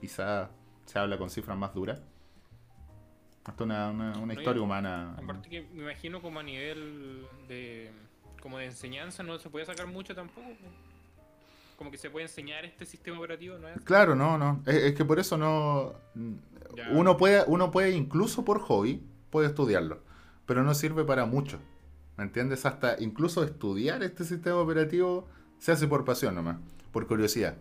[0.00, 0.50] quizá
[0.84, 2.00] se habla con cifras más duras.
[3.46, 5.14] Es una, una, una historia humana.
[5.22, 7.90] Aparte que me imagino como a nivel de
[8.40, 10.48] como de enseñanza no se puede sacar mucho tampoco.
[10.48, 10.68] po.
[11.76, 13.80] Como que se puede enseñar este sistema operativo, ¿no es?
[13.82, 14.62] Claro, no, no.
[14.66, 15.94] Es, es que por eso no.
[16.76, 16.88] Ya.
[16.92, 20.00] Uno puede, uno puede, incluso por hobby, puede estudiarlo.
[20.46, 21.58] Pero no sirve para mucho.
[22.16, 22.64] ¿Me entiendes?
[22.64, 25.26] Hasta incluso estudiar este sistema operativo
[25.58, 26.58] se hace por pasión nomás,
[26.92, 27.56] por curiosidad.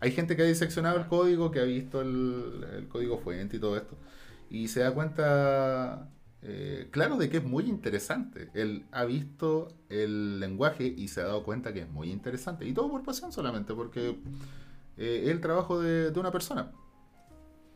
[0.00, 3.60] Hay gente que ha diseccionado el código, que ha visto el, el código fuente y
[3.60, 3.96] todo esto.
[4.50, 6.08] Y se da cuenta,
[6.42, 8.50] eh, claro, de que es muy interesante.
[8.54, 12.66] Él ha visto el lenguaje y se ha dado cuenta que es muy interesante.
[12.66, 14.18] Y todo por pasión solamente, porque
[14.96, 16.70] eh, es el trabajo de, de una persona.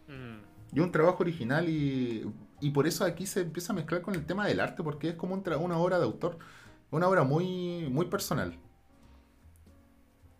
[0.06, 0.76] Mm.
[0.76, 4.24] Y un trabajo original y, y por eso aquí se empieza a mezclar con el
[4.26, 6.38] tema del arte, porque es como un tra- una obra de autor,
[6.90, 8.58] una obra muy, muy personal.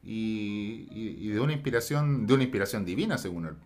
[0.03, 3.57] Y, y- y de una inspiración, de una inspiración divina, según él.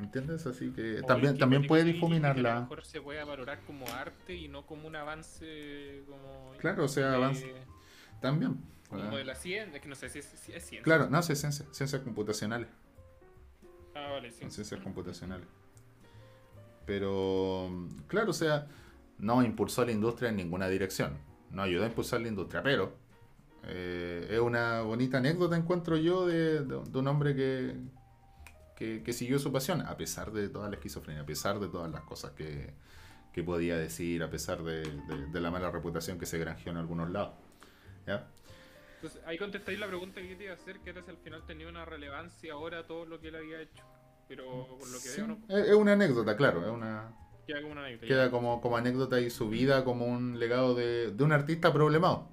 [0.00, 0.46] ¿Entiendes?
[0.46, 2.60] Así que también, también puede que A lo difuminarla.
[2.62, 7.10] mejor se puede valorar como arte y no como un avance como Claro, o sea,
[7.10, 7.54] de- avance.
[8.20, 8.56] También.
[8.88, 10.82] Como de la ciencia, es que no sé si es, si es ciencia.
[10.82, 12.68] Claro, no, es ciencia, ciencias computacionales.
[13.94, 14.42] Ah, vale, sí.
[14.42, 15.46] en ciencias computacionales.
[16.86, 17.70] Pero,
[18.08, 18.66] claro, o sea,
[19.18, 21.18] no impulsó a la industria en ninguna dirección.
[21.50, 22.94] No ayudó a impulsar la industria, pero
[23.64, 27.76] eh, es una bonita anécdota, encuentro yo, de, de- de un hombre que,
[28.80, 31.90] que, que siguió su pasión, a pesar de toda la esquizofrenia, a pesar de todas
[31.92, 32.72] las cosas que,
[33.34, 36.78] que podía decir, a pesar de, de- de la mala reputación que se granjeó en
[36.78, 37.34] algunos lados.
[38.06, 38.26] ¿Ya?
[38.96, 41.44] Entonces, ahí contestáis la pregunta que te iba a hacer, que era si al final
[41.46, 43.84] tenía una relevancia ahora todo lo que él había hecho.
[44.28, 47.12] Pero por lo que Sí, veo no es, una anécdota, claro, es una,
[47.46, 48.06] queda como una anécdota.
[48.06, 52.28] queda como, como anécdota y su vida como un legado de, de un artista problemado.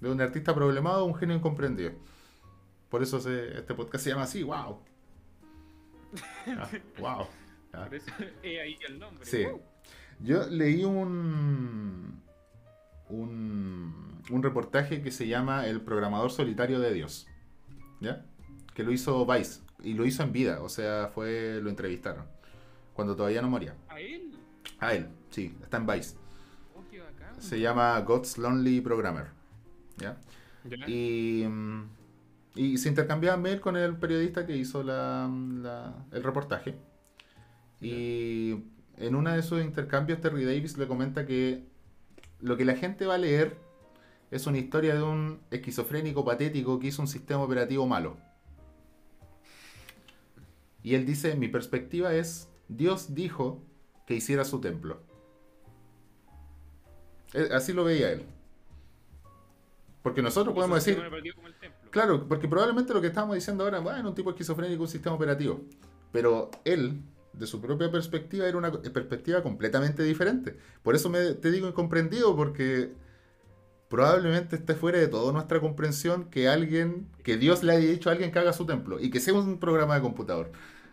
[0.00, 1.92] De un artista problemado, un genio incomprendido.
[2.88, 4.80] Por eso se- este podcast se llama así, wow.
[6.46, 7.26] Ah, wow.
[7.72, 7.84] Ah.
[7.84, 8.10] Por eso
[8.42, 9.24] es ahí el nombre.
[9.24, 9.44] Sí.
[9.44, 9.62] ¡Wow!
[10.20, 12.20] Yo leí un,
[13.08, 17.26] un un reportaje que se llama El programador solitario de Dios.
[18.00, 18.24] ¿Ya?
[18.74, 19.60] Que lo hizo Vice.
[19.82, 20.60] Y lo hizo en vida.
[20.62, 22.24] O sea, fue lo entrevistaron.
[22.94, 23.74] Cuando todavía no moría.
[23.88, 24.32] ¿A él?
[24.78, 26.16] A él, sí, está en Vice.
[26.74, 27.40] Oh, qué bacán.
[27.40, 29.26] Se llama God's Lonely Programmer.
[29.96, 30.18] ¿Ya?
[30.64, 30.88] Ya.
[30.88, 31.88] Y, mm,
[32.54, 35.30] y se intercambiaba mail con el periodista que hizo la,
[35.62, 36.74] la- el reportaje.
[37.80, 38.56] Y
[38.98, 41.64] en uno de esos intercambios, Terry Davis le comenta que
[42.40, 43.56] lo que la gente va a leer
[44.30, 48.16] es una historia de un esquizofrénico patético que hizo un sistema operativo malo.
[50.82, 53.62] Y él dice, mi perspectiva es, Dios dijo
[54.06, 55.00] que hiciera su templo.
[57.34, 58.24] Eh, Así lo veía él.
[60.02, 60.98] Porque nosotros podemos decir,
[61.90, 65.60] Claro, porque probablemente lo que estamos diciendo ahora, bueno, un tipo esquizofrénico, un sistema operativo.
[66.12, 70.56] Pero él, de su propia perspectiva, era una perspectiva completamente diferente.
[70.82, 72.92] Por eso me, te digo incomprendido, porque
[73.88, 78.12] probablemente esté fuera de toda nuestra comprensión que alguien, que Dios le haya dicho a
[78.12, 80.52] alguien que haga su templo y que sea un programa de computador.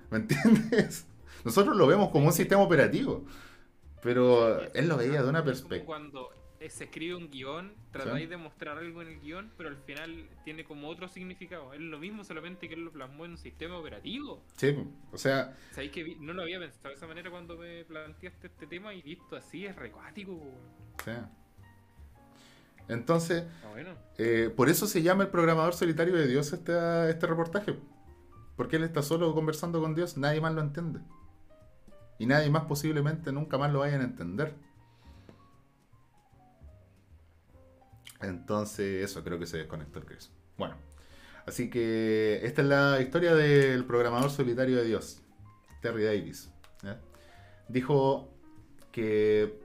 [0.09, 1.05] ¿Me entiendes?
[1.45, 3.23] Nosotros lo vemos como un sistema operativo.
[4.01, 5.85] Pero él lo veía de una perspectiva.
[5.85, 6.36] Cuando eh,
[6.69, 10.63] se escribe un guion, tratáis de mostrar algo en el guion, pero al final tiene
[10.63, 11.73] como otro significado.
[11.73, 14.43] Es lo mismo, solamente que él lo plasmó en un sistema operativo.
[14.55, 14.75] Sí,
[15.11, 18.67] o sea, Sabéis que no lo había pensado de esa manera cuando me planteaste este
[18.67, 20.39] tema y visto así es recuático.
[21.03, 21.11] sí.
[22.89, 23.89] Entonces, Ah, bueno.
[24.17, 26.71] Eh, por eso se llama el programador solitario de Dios este,
[27.09, 27.75] este reportaje.
[28.55, 31.01] Porque él está solo conversando con Dios, nadie más lo entiende.
[32.17, 34.55] Y nadie más posiblemente nunca más lo vayan a entender.
[38.21, 40.31] Entonces, eso, creo que se desconectó el Chris.
[40.57, 40.75] Bueno,
[41.45, 45.21] así que esta es la historia del programador solitario de Dios,
[45.81, 46.51] Terry Davis.
[47.69, 48.33] Dijo
[48.91, 49.59] que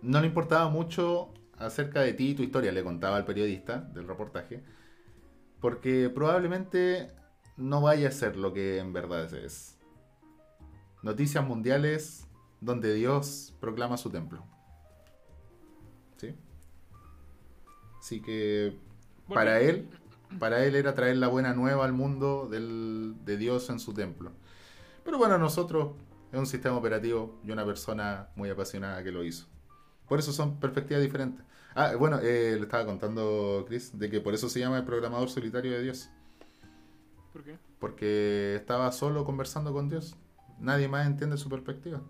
[0.00, 4.06] no le importaba mucho acerca de ti y tu historia, le contaba al periodista del
[4.06, 4.62] reportaje,
[5.60, 7.08] porque probablemente
[7.56, 9.76] no vaya a ser lo que en verdad es.
[11.02, 12.28] Noticias mundiales
[12.60, 14.46] donde Dios proclama su templo.
[18.08, 18.74] Así que
[19.26, 19.34] Bueno.
[19.38, 19.86] para él,
[20.38, 24.32] para él era traer la buena nueva al mundo del- de Dios en su templo.
[25.04, 25.90] Pero bueno, nosotros
[26.32, 29.46] es un sistema operativo y una persona muy apasionada que lo hizo.
[30.08, 31.44] Por eso son perspectivas diferentes.
[31.74, 35.28] Ah, bueno, eh, le estaba contando Chris de que por eso se llama el programador
[35.28, 36.08] solitario de Dios.
[37.34, 37.58] ¿Por qué?
[37.78, 40.16] Porque estaba solo conversando con Dios.
[40.58, 42.00] Nadie más entiende su perspectiva.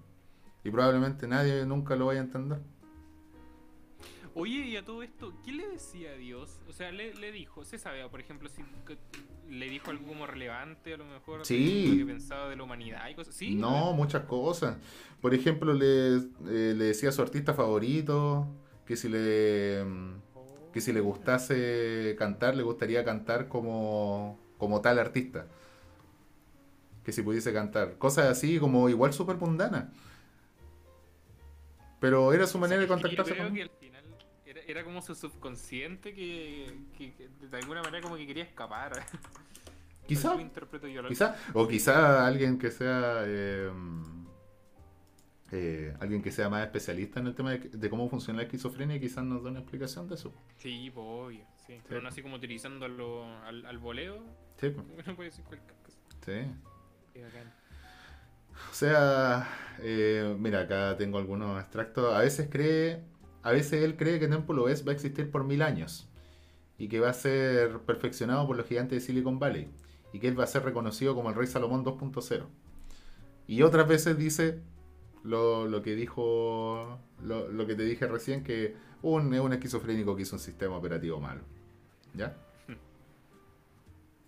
[0.63, 2.61] Y probablemente nadie nunca lo vaya a entender.
[4.41, 6.61] Oye, y a todo esto, ¿qué le decía a Dios?
[6.69, 8.63] O sea, le, le dijo, se sabe, por ejemplo, si
[9.51, 11.97] le dijo algo como relevante, a lo mejor, Sí.
[11.99, 13.57] que pensaba de la humanidad y cosas así.
[13.57, 14.77] No, muchas cosas.
[15.21, 16.21] Por ejemplo, le, eh,
[16.77, 18.47] le decía a su artista favorito
[18.87, 20.13] que si le mm,
[20.73, 25.49] que si le gustase cantar, le gustaría cantar como, como tal artista.
[27.03, 27.99] Que si pudiese cantar.
[27.99, 29.87] Cosas así como igual súper mundanas.
[32.01, 33.98] Pero era su manera de contactarse Yo creo con que al final
[34.73, 38.93] era, como su subconsciente que, que- que de alguna manera como que quería escapar.
[40.07, 40.35] Quizá,
[41.09, 43.71] quizá, o quizá alguien que sea eh,
[45.53, 48.97] eh, alguien que sea más especialista en el tema de, de cómo funciona la esquizofrenia
[48.97, 50.33] y quizás nos dé una explicación de eso.
[50.57, 51.79] Sí, pues obvio, sí.
[51.89, 54.23] Pero no así como utilizando lo- al, al voleo,
[54.61, 55.99] Sí, pues, no puede decir cualquier cosa.
[56.25, 56.55] sí.
[57.13, 57.53] Qué bacán.
[58.71, 59.47] O sea,
[59.81, 62.15] eh, mira, acá tengo algunos extractos.
[62.15, 63.03] A veces cree,
[63.43, 66.09] a veces él cree que Temple OS va a existir por mil años
[66.79, 69.69] y que va a ser perfeccionado por los gigantes de Silicon Valley
[70.13, 72.45] y que él va a ser reconocido como el Rey Salomón 2.0.
[73.47, 74.61] Y otras veces dice
[75.25, 80.15] lo, lo que dijo, lo, lo que te dije recién, que un, es un esquizofrénico
[80.17, 81.41] que hizo un sistema operativo malo.
[82.15, 82.37] ¿Ya?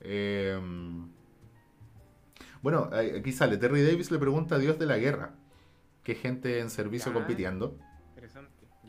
[0.01, 1.09] Em,
[2.63, 3.57] bueno, aquí sale.
[3.59, 5.35] Terry Davis le pregunta a Dios de la guerra.
[6.03, 7.15] Que gente en servicio Ya.
[7.19, 7.77] compitiendo.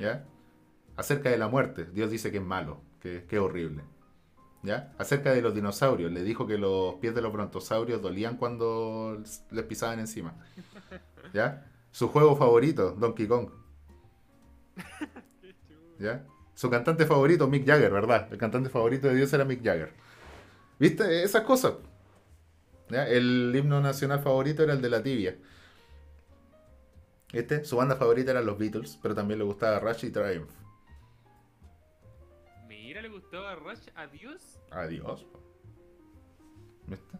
[0.01, 0.25] ¿Ya?
[0.97, 1.85] Acerca de la muerte.
[1.85, 2.81] Dios dice que es malo.
[2.99, 3.83] Que, que es horrible.
[4.63, 4.93] ¿Ya?
[4.97, 6.11] Acerca de los dinosaurios.
[6.11, 9.21] Le dijo que los pies de los brontosaurios dolían cuando
[9.51, 10.35] les pisaban encima.
[11.33, 11.65] ¿Ya?
[11.91, 13.49] Su juego favorito, Donkey Kong.
[15.99, 16.25] ¿Ya?
[16.53, 18.27] Su cantante favorito, Mick Jagger, ¿verdad?
[18.31, 19.93] El cantante favorito de Dios era Mick Jagger.
[20.79, 21.23] ¿Viste?
[21.23, 21.73] Esas cosas.
[22.89, 23.07] ¿Ya?
[23.07, 25.37] El himno nacional favorito era el de la tibia.
[27.33, 30.51] Este, su banda favorita eran los Beatles, pero también le gustaba Rush y Triumph.
[32.67, 33.87] Mira, le gustaba Rush.
[33.95, 34.59] Adiós.
[34.71, 35.25] Adiós.
[36.87, 37.17] ¿Viste?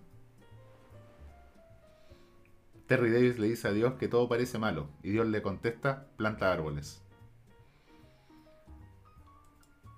[2.87, 6.51] Terry Davis le dice a Dios que todo parece malo y Dios le contesta, planta
[6.51, 7.01] árboles.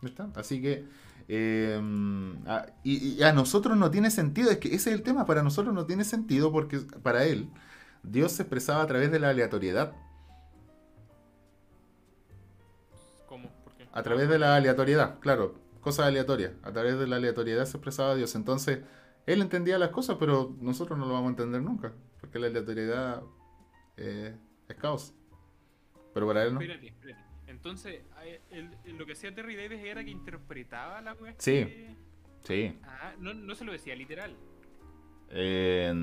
[0.03, 0.24] ¿Viste?
[0.36, 0.86] Así que
[1.28, 1.82] eh,
[2.45, 5.41] a, y, y a nosotros no tiene sentido, es que ese es el tema, para
[5.41, 7.49] nosotros no tiene sentido porque para él
[8.03, 9.93] Dios se expresaba a través de la aleatoriedad,
[13.27, 13.49] ¿Cómo?
[13.63, 13.87] ¿Por qué?
[13.91, 18.15] a través de la aleatoriedad, claro, cosas aleatorias, a través de la aleatoriedad se expresaba
[18.15, 18.79] Dios, entonces
[19.25, 23.23] él entendía las cosas, pero nosotros no lo vamos a entender nunca, porque la aleatoriedad
[23.97, 24.35] eh,
[24.67, 25.13] es caos,
[26.13, 26.61] pero para él no.
[26.61, 27.23] Espérate, espérate.
[27.47, 28.01] Entonces,
[28.85, 31.33] lo que hacía Terry Davis era que interpretaba la wea.
[31.37, 31.51] Sí.
[31.65, 31.95] que-
[32.43, 32.77] Sí.
[32.83, 34.35] Ah, no, no se lo decía literal.
[35.29, 35.93] Eh,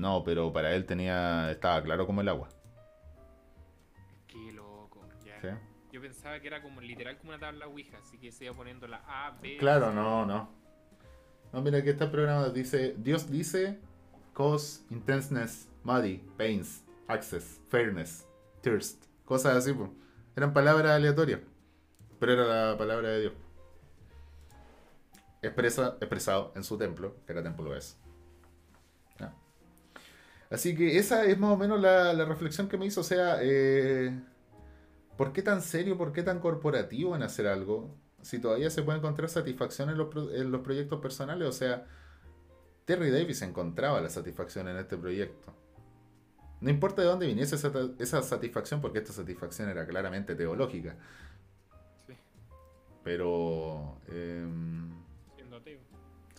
[0.00, 2.48] no, pero para él tenía estaba claro como el agua.
[4.26, 5.06] Qué loco.
[5.24, 5.40] Ya.
[5.40, 5.48] ¿sí?
[5.92, 8.88] Yo pensaba que era como literal como una tabla Ouija, así que se iba poniendo
[8.88, 9.58] la A, B.
[9.58, 9.94] Claro, C.
[9.94, 10.48] no, no.
[11.52, 12.48] No, mira, aquí está el programa.
[12.48, 13.78] Dice, Dios dice,
[14.32, 18.26] cause, intenseness, muddy, pains, access, fairness,
[18.62, 19.04] thirst.
[19.26, 19.90] Cosas así, pues.
[20.34, 21.40] Eran palabras aleatorias.
[22.18, 23.32] Pero era la palabra de Dios.
[25.42, 27.99] Expresa, expresado en su templo, que era templo es.
[30.50, 33.00] Así que esa es más o menos la, la reflexión que me hizo.
[33.02, 34.20] O sea, eh,
[35.16, 37.94] ¿por qué tan serio, por qué tan corporativo en hacer algo?
[38.20, 41.48] Si todavía se puede encontrar satisfacción en los, pro- en los proyectos personales.
[41.48, 41.86] O sea,
[42.84, 45.54] Terry Davis encontraba la satisfacción en este proyecto.
[46.60, 50.96] No importa de dónde viniese esa, esa satisfacción, porque esta satisfacción era claramente teológica.
[52.06, 52.14] Sí,
[53.04, 53.98] Pero...
[54.08, 54.99] em.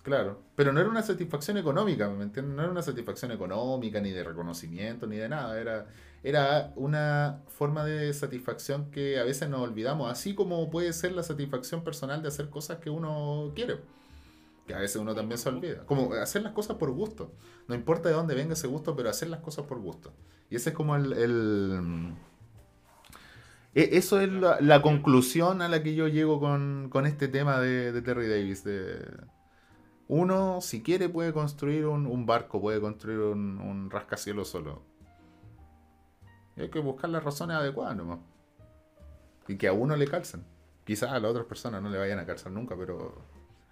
[0.04, 2.56] Claro, pero no era una satisfacción económica, ¿me entiendes?
[2.56, 5.60] No era una satisfacción económica, ni de reconocimiento, ni de nada.
[5.62, 5.86] Era,
[6.24, 11.22] era una forma de satisfacción que a veces nos olvidamos, así como puede ser la
[11.22, 13.80] satisfacción personal de hacer cosas que uno quiere,
[14.68, 15.86] que a veces uno también se olvida.
[15.86, 17.34] Como hacer las cosas por gusto.
[17.68, 20.14] No importa de dónde venga ese gusto, pero hacer las cosas por gusto.
[20.49, 21.14] Y ese es como el...
[21.14, 22.14] el-
[23.74, 27.60] e- Eso es la, la conclusión a la que yo llego con, con este tema
[27.60, 28.99] de, de Terry Davis, de,
[30.14, 34.82] uno, si quiere, puede construir un, un barco, puede construir un, un rascacielos solo.
[36.57, 38.20] Y hay que buscar las razones adecuadas nomás.
[39.47, 40.45] Y que a uno le calzan.
[40.84, 43.22] Quizás a las otras personas no le vayan a calzar nunca, pero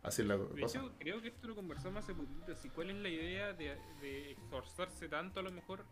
[0.02, 0.80] así es la De cosa.
[0.80, 2.56] hecho, creo que esto lo conversamos hace poquito.
[2.56, 5.84] Si ¿Cuál es la idea de, de esforzarse tanto a lo mejor?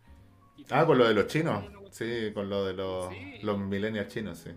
[0.56, 1.62] y Ah, con lo de los chinos.
[1.90, 3.38] Sí, con lo de los, Sí.
[3.42, 4.50] los millennials chinos, sí.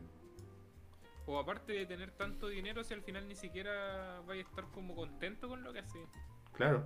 [1.32, 4.94] O aparte de tener tanto dinero, si al final ni siquiera vaya a estar como
[4.94, 6.06] contento con lo que hace.
[6.52, 6.84] Claro,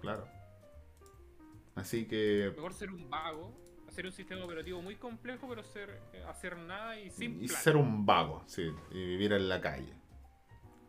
[0.00, 0.24] claro.
[1.74, 2.52] Así que...
[2.54, 3.52] Mejor ser un vago,
[3.88, 7.60] hacer un sistema operativo muy complejo, pero ser, eh, hacer nada y sin Y plan.
[7.60, 8.70] ser un vago, sí.
[8.92, 9.92] Y vivir en la calle.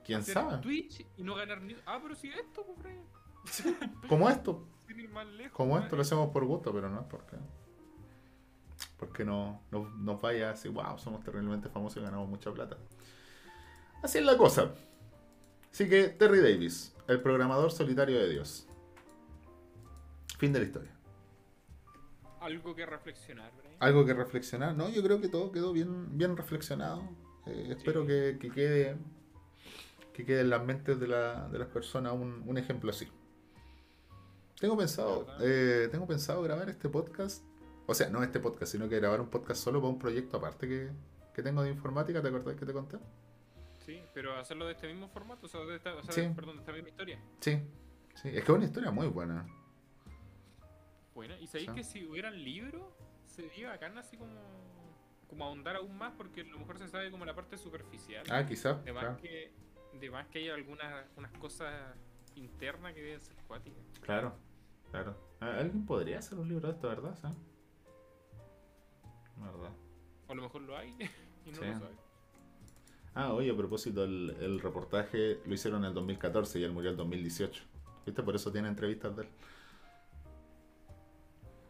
[0.05, 0.57] ¿Quién Hacer sabe?
[0.59, 1.75] Twitch y no ganar ni.
[1.87, 2.95] Ah, pero si esto, pues,
[4.07, 4.67] Como esto.
[4.87, 5.57] sin ir más lejos.
[5.57, 7.37] Como esto lo hacemos por gusto, pero no es porque.
[9.05, 12.77] Porque no, no nos vaya así, wow, somos terriblemente famosos y ganamos mucha plata.
[14.01, 14.73] Así es la cosa.
[15.71, 18.67] Así que Terry Davis, el programador solitario de Dios.
[20.37, 20.91] Fin de la historia.
[22.41, 23.75] Algo que reflexionar, Brian.
[23.79, 24.75] ¿Algo que reflexionar?
[24.75, 27.01] No, yo creo que todo quedó bien, bien reflexionado.
[27.45, 28.07] Eh, espero Sí.
[28.07, 28.97] que, que quede
[30.13, 33.07] que quede en las mentes de, la- de las personas un, un ejemplo así.
[34.59, 37.43] Tengo pensado, eh, tengo pensado grabar este podcast.
[37.86, 40.67] O sea, no este podcast, sino que grabar un podcast solo para un proyecto aparte
[40.67, 40.91] que,
[41.34, 42.21] que tengo de informática.
[42.21, 42.97] ¿Te acordás que te conté?
[43.86, 46.31] Sí, pero hacerlo de este mismo formato, o sea, de esta, o sea, Sí.
[46.34, 47.19] perdón, de esta misma historia.
[47.41, 47.59] Sí,
[48.15, 48.29] sí.
[48.29, 49.45] Es que es una historia muy buena.
[51.13, 51.75] Bueno, y sabéis Sí.
[51.75, 52.81] que si hubieran libros,
[53.25, 54.34] sería bacán así como,
[55.27, 58.23] como ahondar aún más, porque a lo mejor se sabe como la parte superficial.
[58.29, 58.84] Ah, quizás.
[58.84, 59.51] de más Claro, que,
[59.99, 61.95] de más que hay algunas unas cosas
[62.36, 63.84] internas que deben ser cuáticas.
[64.01, 64.34] claro.
[64.89, 65.17] claro.
[65.41, 67.15] Ah, Alguien podría hacer un libro de esto, ¿verdad?
[67.21, 67.27] ¿Sí?
[69.38, 69.71] ¿Verdad?
[70.27, 70.89] O a lo mejor lo hay
[71.45, 71.65] y no Sí.
[71.65, 71.95] lo sabe.
[73.15, 76.89] Ah, oye, a propósito, el, el reportaje lo hicieron en el 2014 y él murió
[76.89, 77.63] en el 2018.
[78.05, 78.23] ¿Viste?
[78.23, 79.29] Por eso tiene entrevistas de él.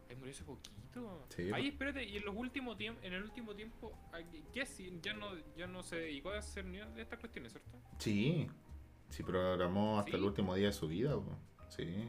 [0.08, 1.26] Ay, murió hace poquito.
[1.28, 1.68] Sí, Ay, po.
[1.72, 4.64] espérate, y en los últimos en el último tiempo, ay, ¿qué?
[5.02, 7.70] Ya no, ya no se dedicó a hacer ni de estas cuestiones, ¿cierto?
[7.98, 8.46] Sí,
[9.10, 10.16] sí programó hasta ¿Sí?
[10.16, 11.14] el último día de su vida.
[11.14, 11.36] po.
[11.68, 12.08] Sí.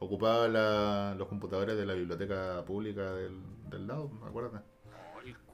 [0.00, 3.40] Ocupaba la- los computadores de la biblioteca pública del,
[3.70, 4.66] del lado, acuérdate.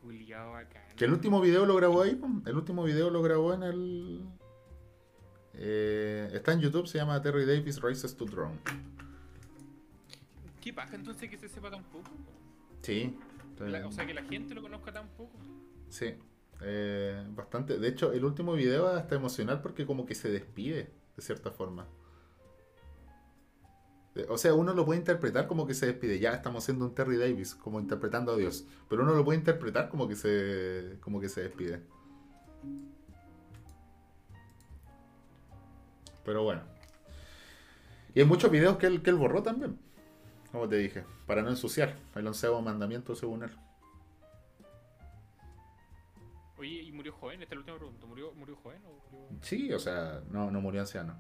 [0.02, 0.82] Bacán.
[0.96, 4.26] Que el último video lo grabó ahí, el último video lo grabó en el...
[5.54, 8.58] eh, está en YouTube, se llama Terry Davis Races to Drone.
[10.60, 12.10] ¿Qué pasa entonces que se sepa tan poco?
[12.82, 13.16] Sí.
[13.58, 15.38] La- o sea, que la gente lo conozca tan poco.
[15.88, 16.14] Sí,
[16.62, 17.78] eh, bastante.
[17.78, 21.86] De hecho, el último video hasta emocional porque como que se despide, de cierta forma.
[24.14, 26.18] Eh, O sea, uno lo puede interpretar como que se despide.
[26.18, 28.66] Ya estamos haciendo un Terry Davis, como interpretando a Dios.
[28.88, 31.82] Pero uno lo puede interpretar como que se, como que se despide.
[36.24, 36.62] Pero bueno.
[38.14, 39.78] Y hay muchos videos que él, que él borró también.
[40.52, 41.96] Como te dije, para no ensuciar.
[42.14, 43.50] El onceavo mandamiento según él.
[46.58, 47.42] Oye, ¿y murió joven?
[47.42, 48.06] Esta es la última pregunta.
[48.06, 49.28] ¿Murió, murió joven o murió...?
[49.40, 51.18] Sí, o sea, no, no murió anciano.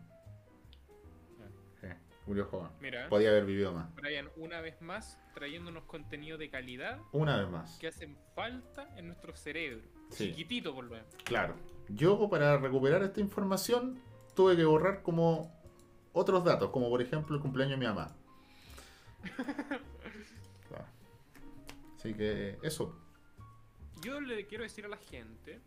[2.26, 2.70] Murió joven.
[2.80, 3.92] Mira, Podía haber vivido más.
[3.96, 7.78] Brian, una vez más, trayéndonos contenido de calidad Una vez más.
[7.78, 9.82] que hacen falta en nuestro cerebro.
[10.10, 10.28] Sí.
[10.30, 11.06] Chiquitito, por lo menos.
[11.24, 11.54] Claro.
[11.88, 14.00] Yo para recuperar esta información
[14.36, 15.52] tuve que borrar como
[16.12, 18.14] otros datos, como por ejemplo el cumpleaños de mi mamá.
[20.68, 20.86] Claro.
[21.96, 22.96] Así que eso.
[24.00, 25.60] Yo le quiero decir a la gente,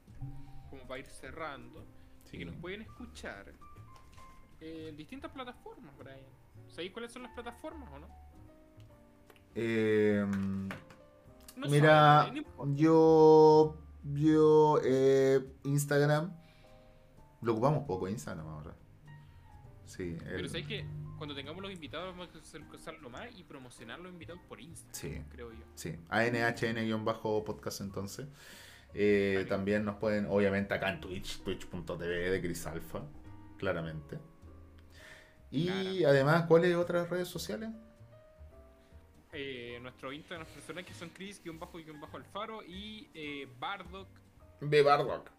[0.70, 1.86] como para ir cerrando,
[2.26, 2.40] Sí.
[2.40, 3.54] que nos pueden escuchar
[4.62, 6.20] eh, en distintas plataformas, Brian.
[6.76, 8.08] ¿Sabéis cuáles son las plataformas o no?
[9.56, 10.26] Eh,
[11.56, 12.72] No mira, importa.
[12.76, 16.36] yo, yo, eh, Instagram,
[17.42, 18.76] lo ocupamos poco Instagram ahora.
[19.86, 20.86] Sí, Pero el- sabéis que
[21.18, 25.24] cuando tengamos los invitados vamos a usarlo más y promocionar los invitados por Instagram, Sí.
[25.30, 25.64] creo yo.
[25.76, 28.28] Sí, ANHN-podcast entonces.
[28.94, 29.46] Eh.
[29.48, 33.04] También nos pueden, obviamente, acá en Twitch, twitch.tv de Grisalfa,
[33.58, 34.20] claramente.
[35.56, 36.06] Y Claramente.
[36.06, 37.70] además, ¿cuáles otras redes sociales?
[39.32, 44.08] Eh, nuestro Instagram personal que son Chris-Alfaro y eh, Bardock.
[44.62, 45.30] B Bardock,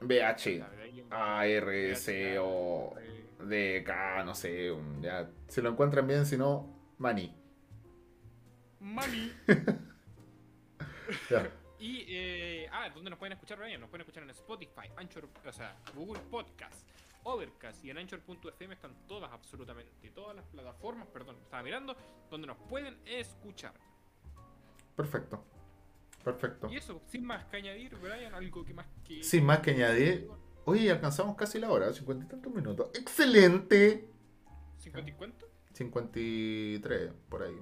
[0.00, 5.70] BH, verdad, guion A, R, C, O, eh, D, K, no sé, ya, si lo
[5.70, 7.34] encuentran bien, si no, Mani.
[8.80, 9.32] Mami.
[11.30, 11.50] Ya.
[11.78, 13.80] Y, eh, ah, ¿dónde nos pueden escuchar, Brian?
[13.80, 16.86] Nos pueden escuchar en Spotify, Anchor, o sea, Google Podcast,
[17.24, 21.96] Overcast y en Anchor.fm están todas, absolutamente todas las plataformas, perdón, estaba mirando,
[22.30, 23.74] donde nos pueden escuchar.
[24.96, 25.44] Perfecto,
[26.24, 26.68] perfecto.
[26.70, 29.22] Y eso, sin más que añadir, Brian, algo que más que...
[29.22, 30.28] Sin más que añadir,
[30.64, 32.90] oye, alcanzamos casi la hora, cincuenta y tantos minutos.
[32.94, 34.08] ¡Excelente!
[34.82, 35.46] ¿50 y cuánto?
[35.74, 37.56] 53, por ahí.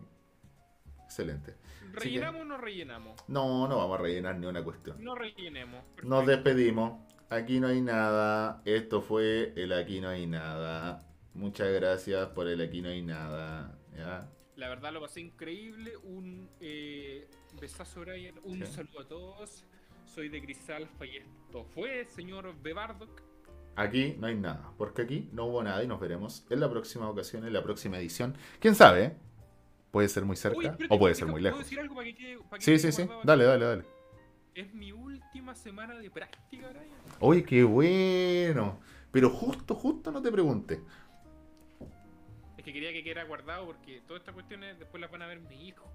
[1.04, 1.54] Excelente.
[1.92, 3.16] que- ¿Rellenamos o no rellenamos?
[3.28, 5.02] No, no vamos a rellenar ni una cuestión.
[5.02, 5.82] No rellenemos.
[6.02, 7.00] Nos despedimos.
[7.28, 8.62] Aquí no hay nada.
[8.64, 11.00] Esto fue el Aquí no hay nada.
[11.34, 13.76] Muchas gracias por el Aquí no hay nada.
[13.96, 14.28] ¿ya?
[14.56, 15.96] La verdad lo pasé increíble.
[16.04, 17.28] Un eh,
[17.60, 18.34] besazo, Brian.
[18.44, 18.72] Un Sí.
[18.72, 19.64] saludo a todos.
[20.04, 23.22] Soy de Grisalfa y esto fue señor Bebardock.
[23.74, 24.72] Aquí no hay nada.
[24.78, 27.98] Porque aquí no hubo nada y nos veremos en la próxima ocasión, en la próxima
[27.98, 28.34] edición.
[28.60, 29.16] ¿Quién sabe?
[29.90, 31.58] Puede ser muy cerca Uy, o puede ser muy ¿puedo lejos.
[31.60, 33.08] decir algo para que quede- para que Sí, sí, sí.
[33.24, 33.84] Dale, dale, dale.
[34.56, 36.88] Es mi última semana de práctica, Brian.
[37.20, 38.78] Oye, qué bueno.
[39.12, 40.80] Pero justo, justo no te pregunté.
[42.56, 45.40] Es que quería que quedara guardado porque todas estas cuestiones después las van a ver
[45.40, 45.86] mis hijos.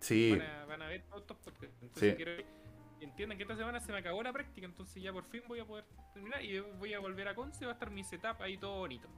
[0.00, 1.76] Sí, Van, a, van a ver todos estos podcasts.
[1.82, 2.16] Entonces Sí.
[2.16, 4.66] quiero que entiendan que esta semana se me acabó la práctica.
[4.66, 7.64] Entonces ya por fin voy a poder terminar y voy a volver a Conce.
[7.64, 9.08] Va a estar mi setup ahí todo bonito.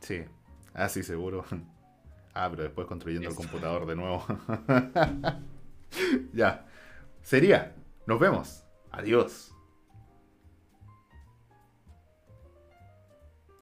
[0.00, 0.24] sí.
[0.74, 1.44] Ah, sí, seguro.
[2.32, 4.24] Ah, pero después construyendo el computador de nuevo.
[6.32, 6.64] ya.
[7.22, 7.74] Sería.
[8.10, 8.64] Nos vemos.
[8.90, 9.52] Adiós.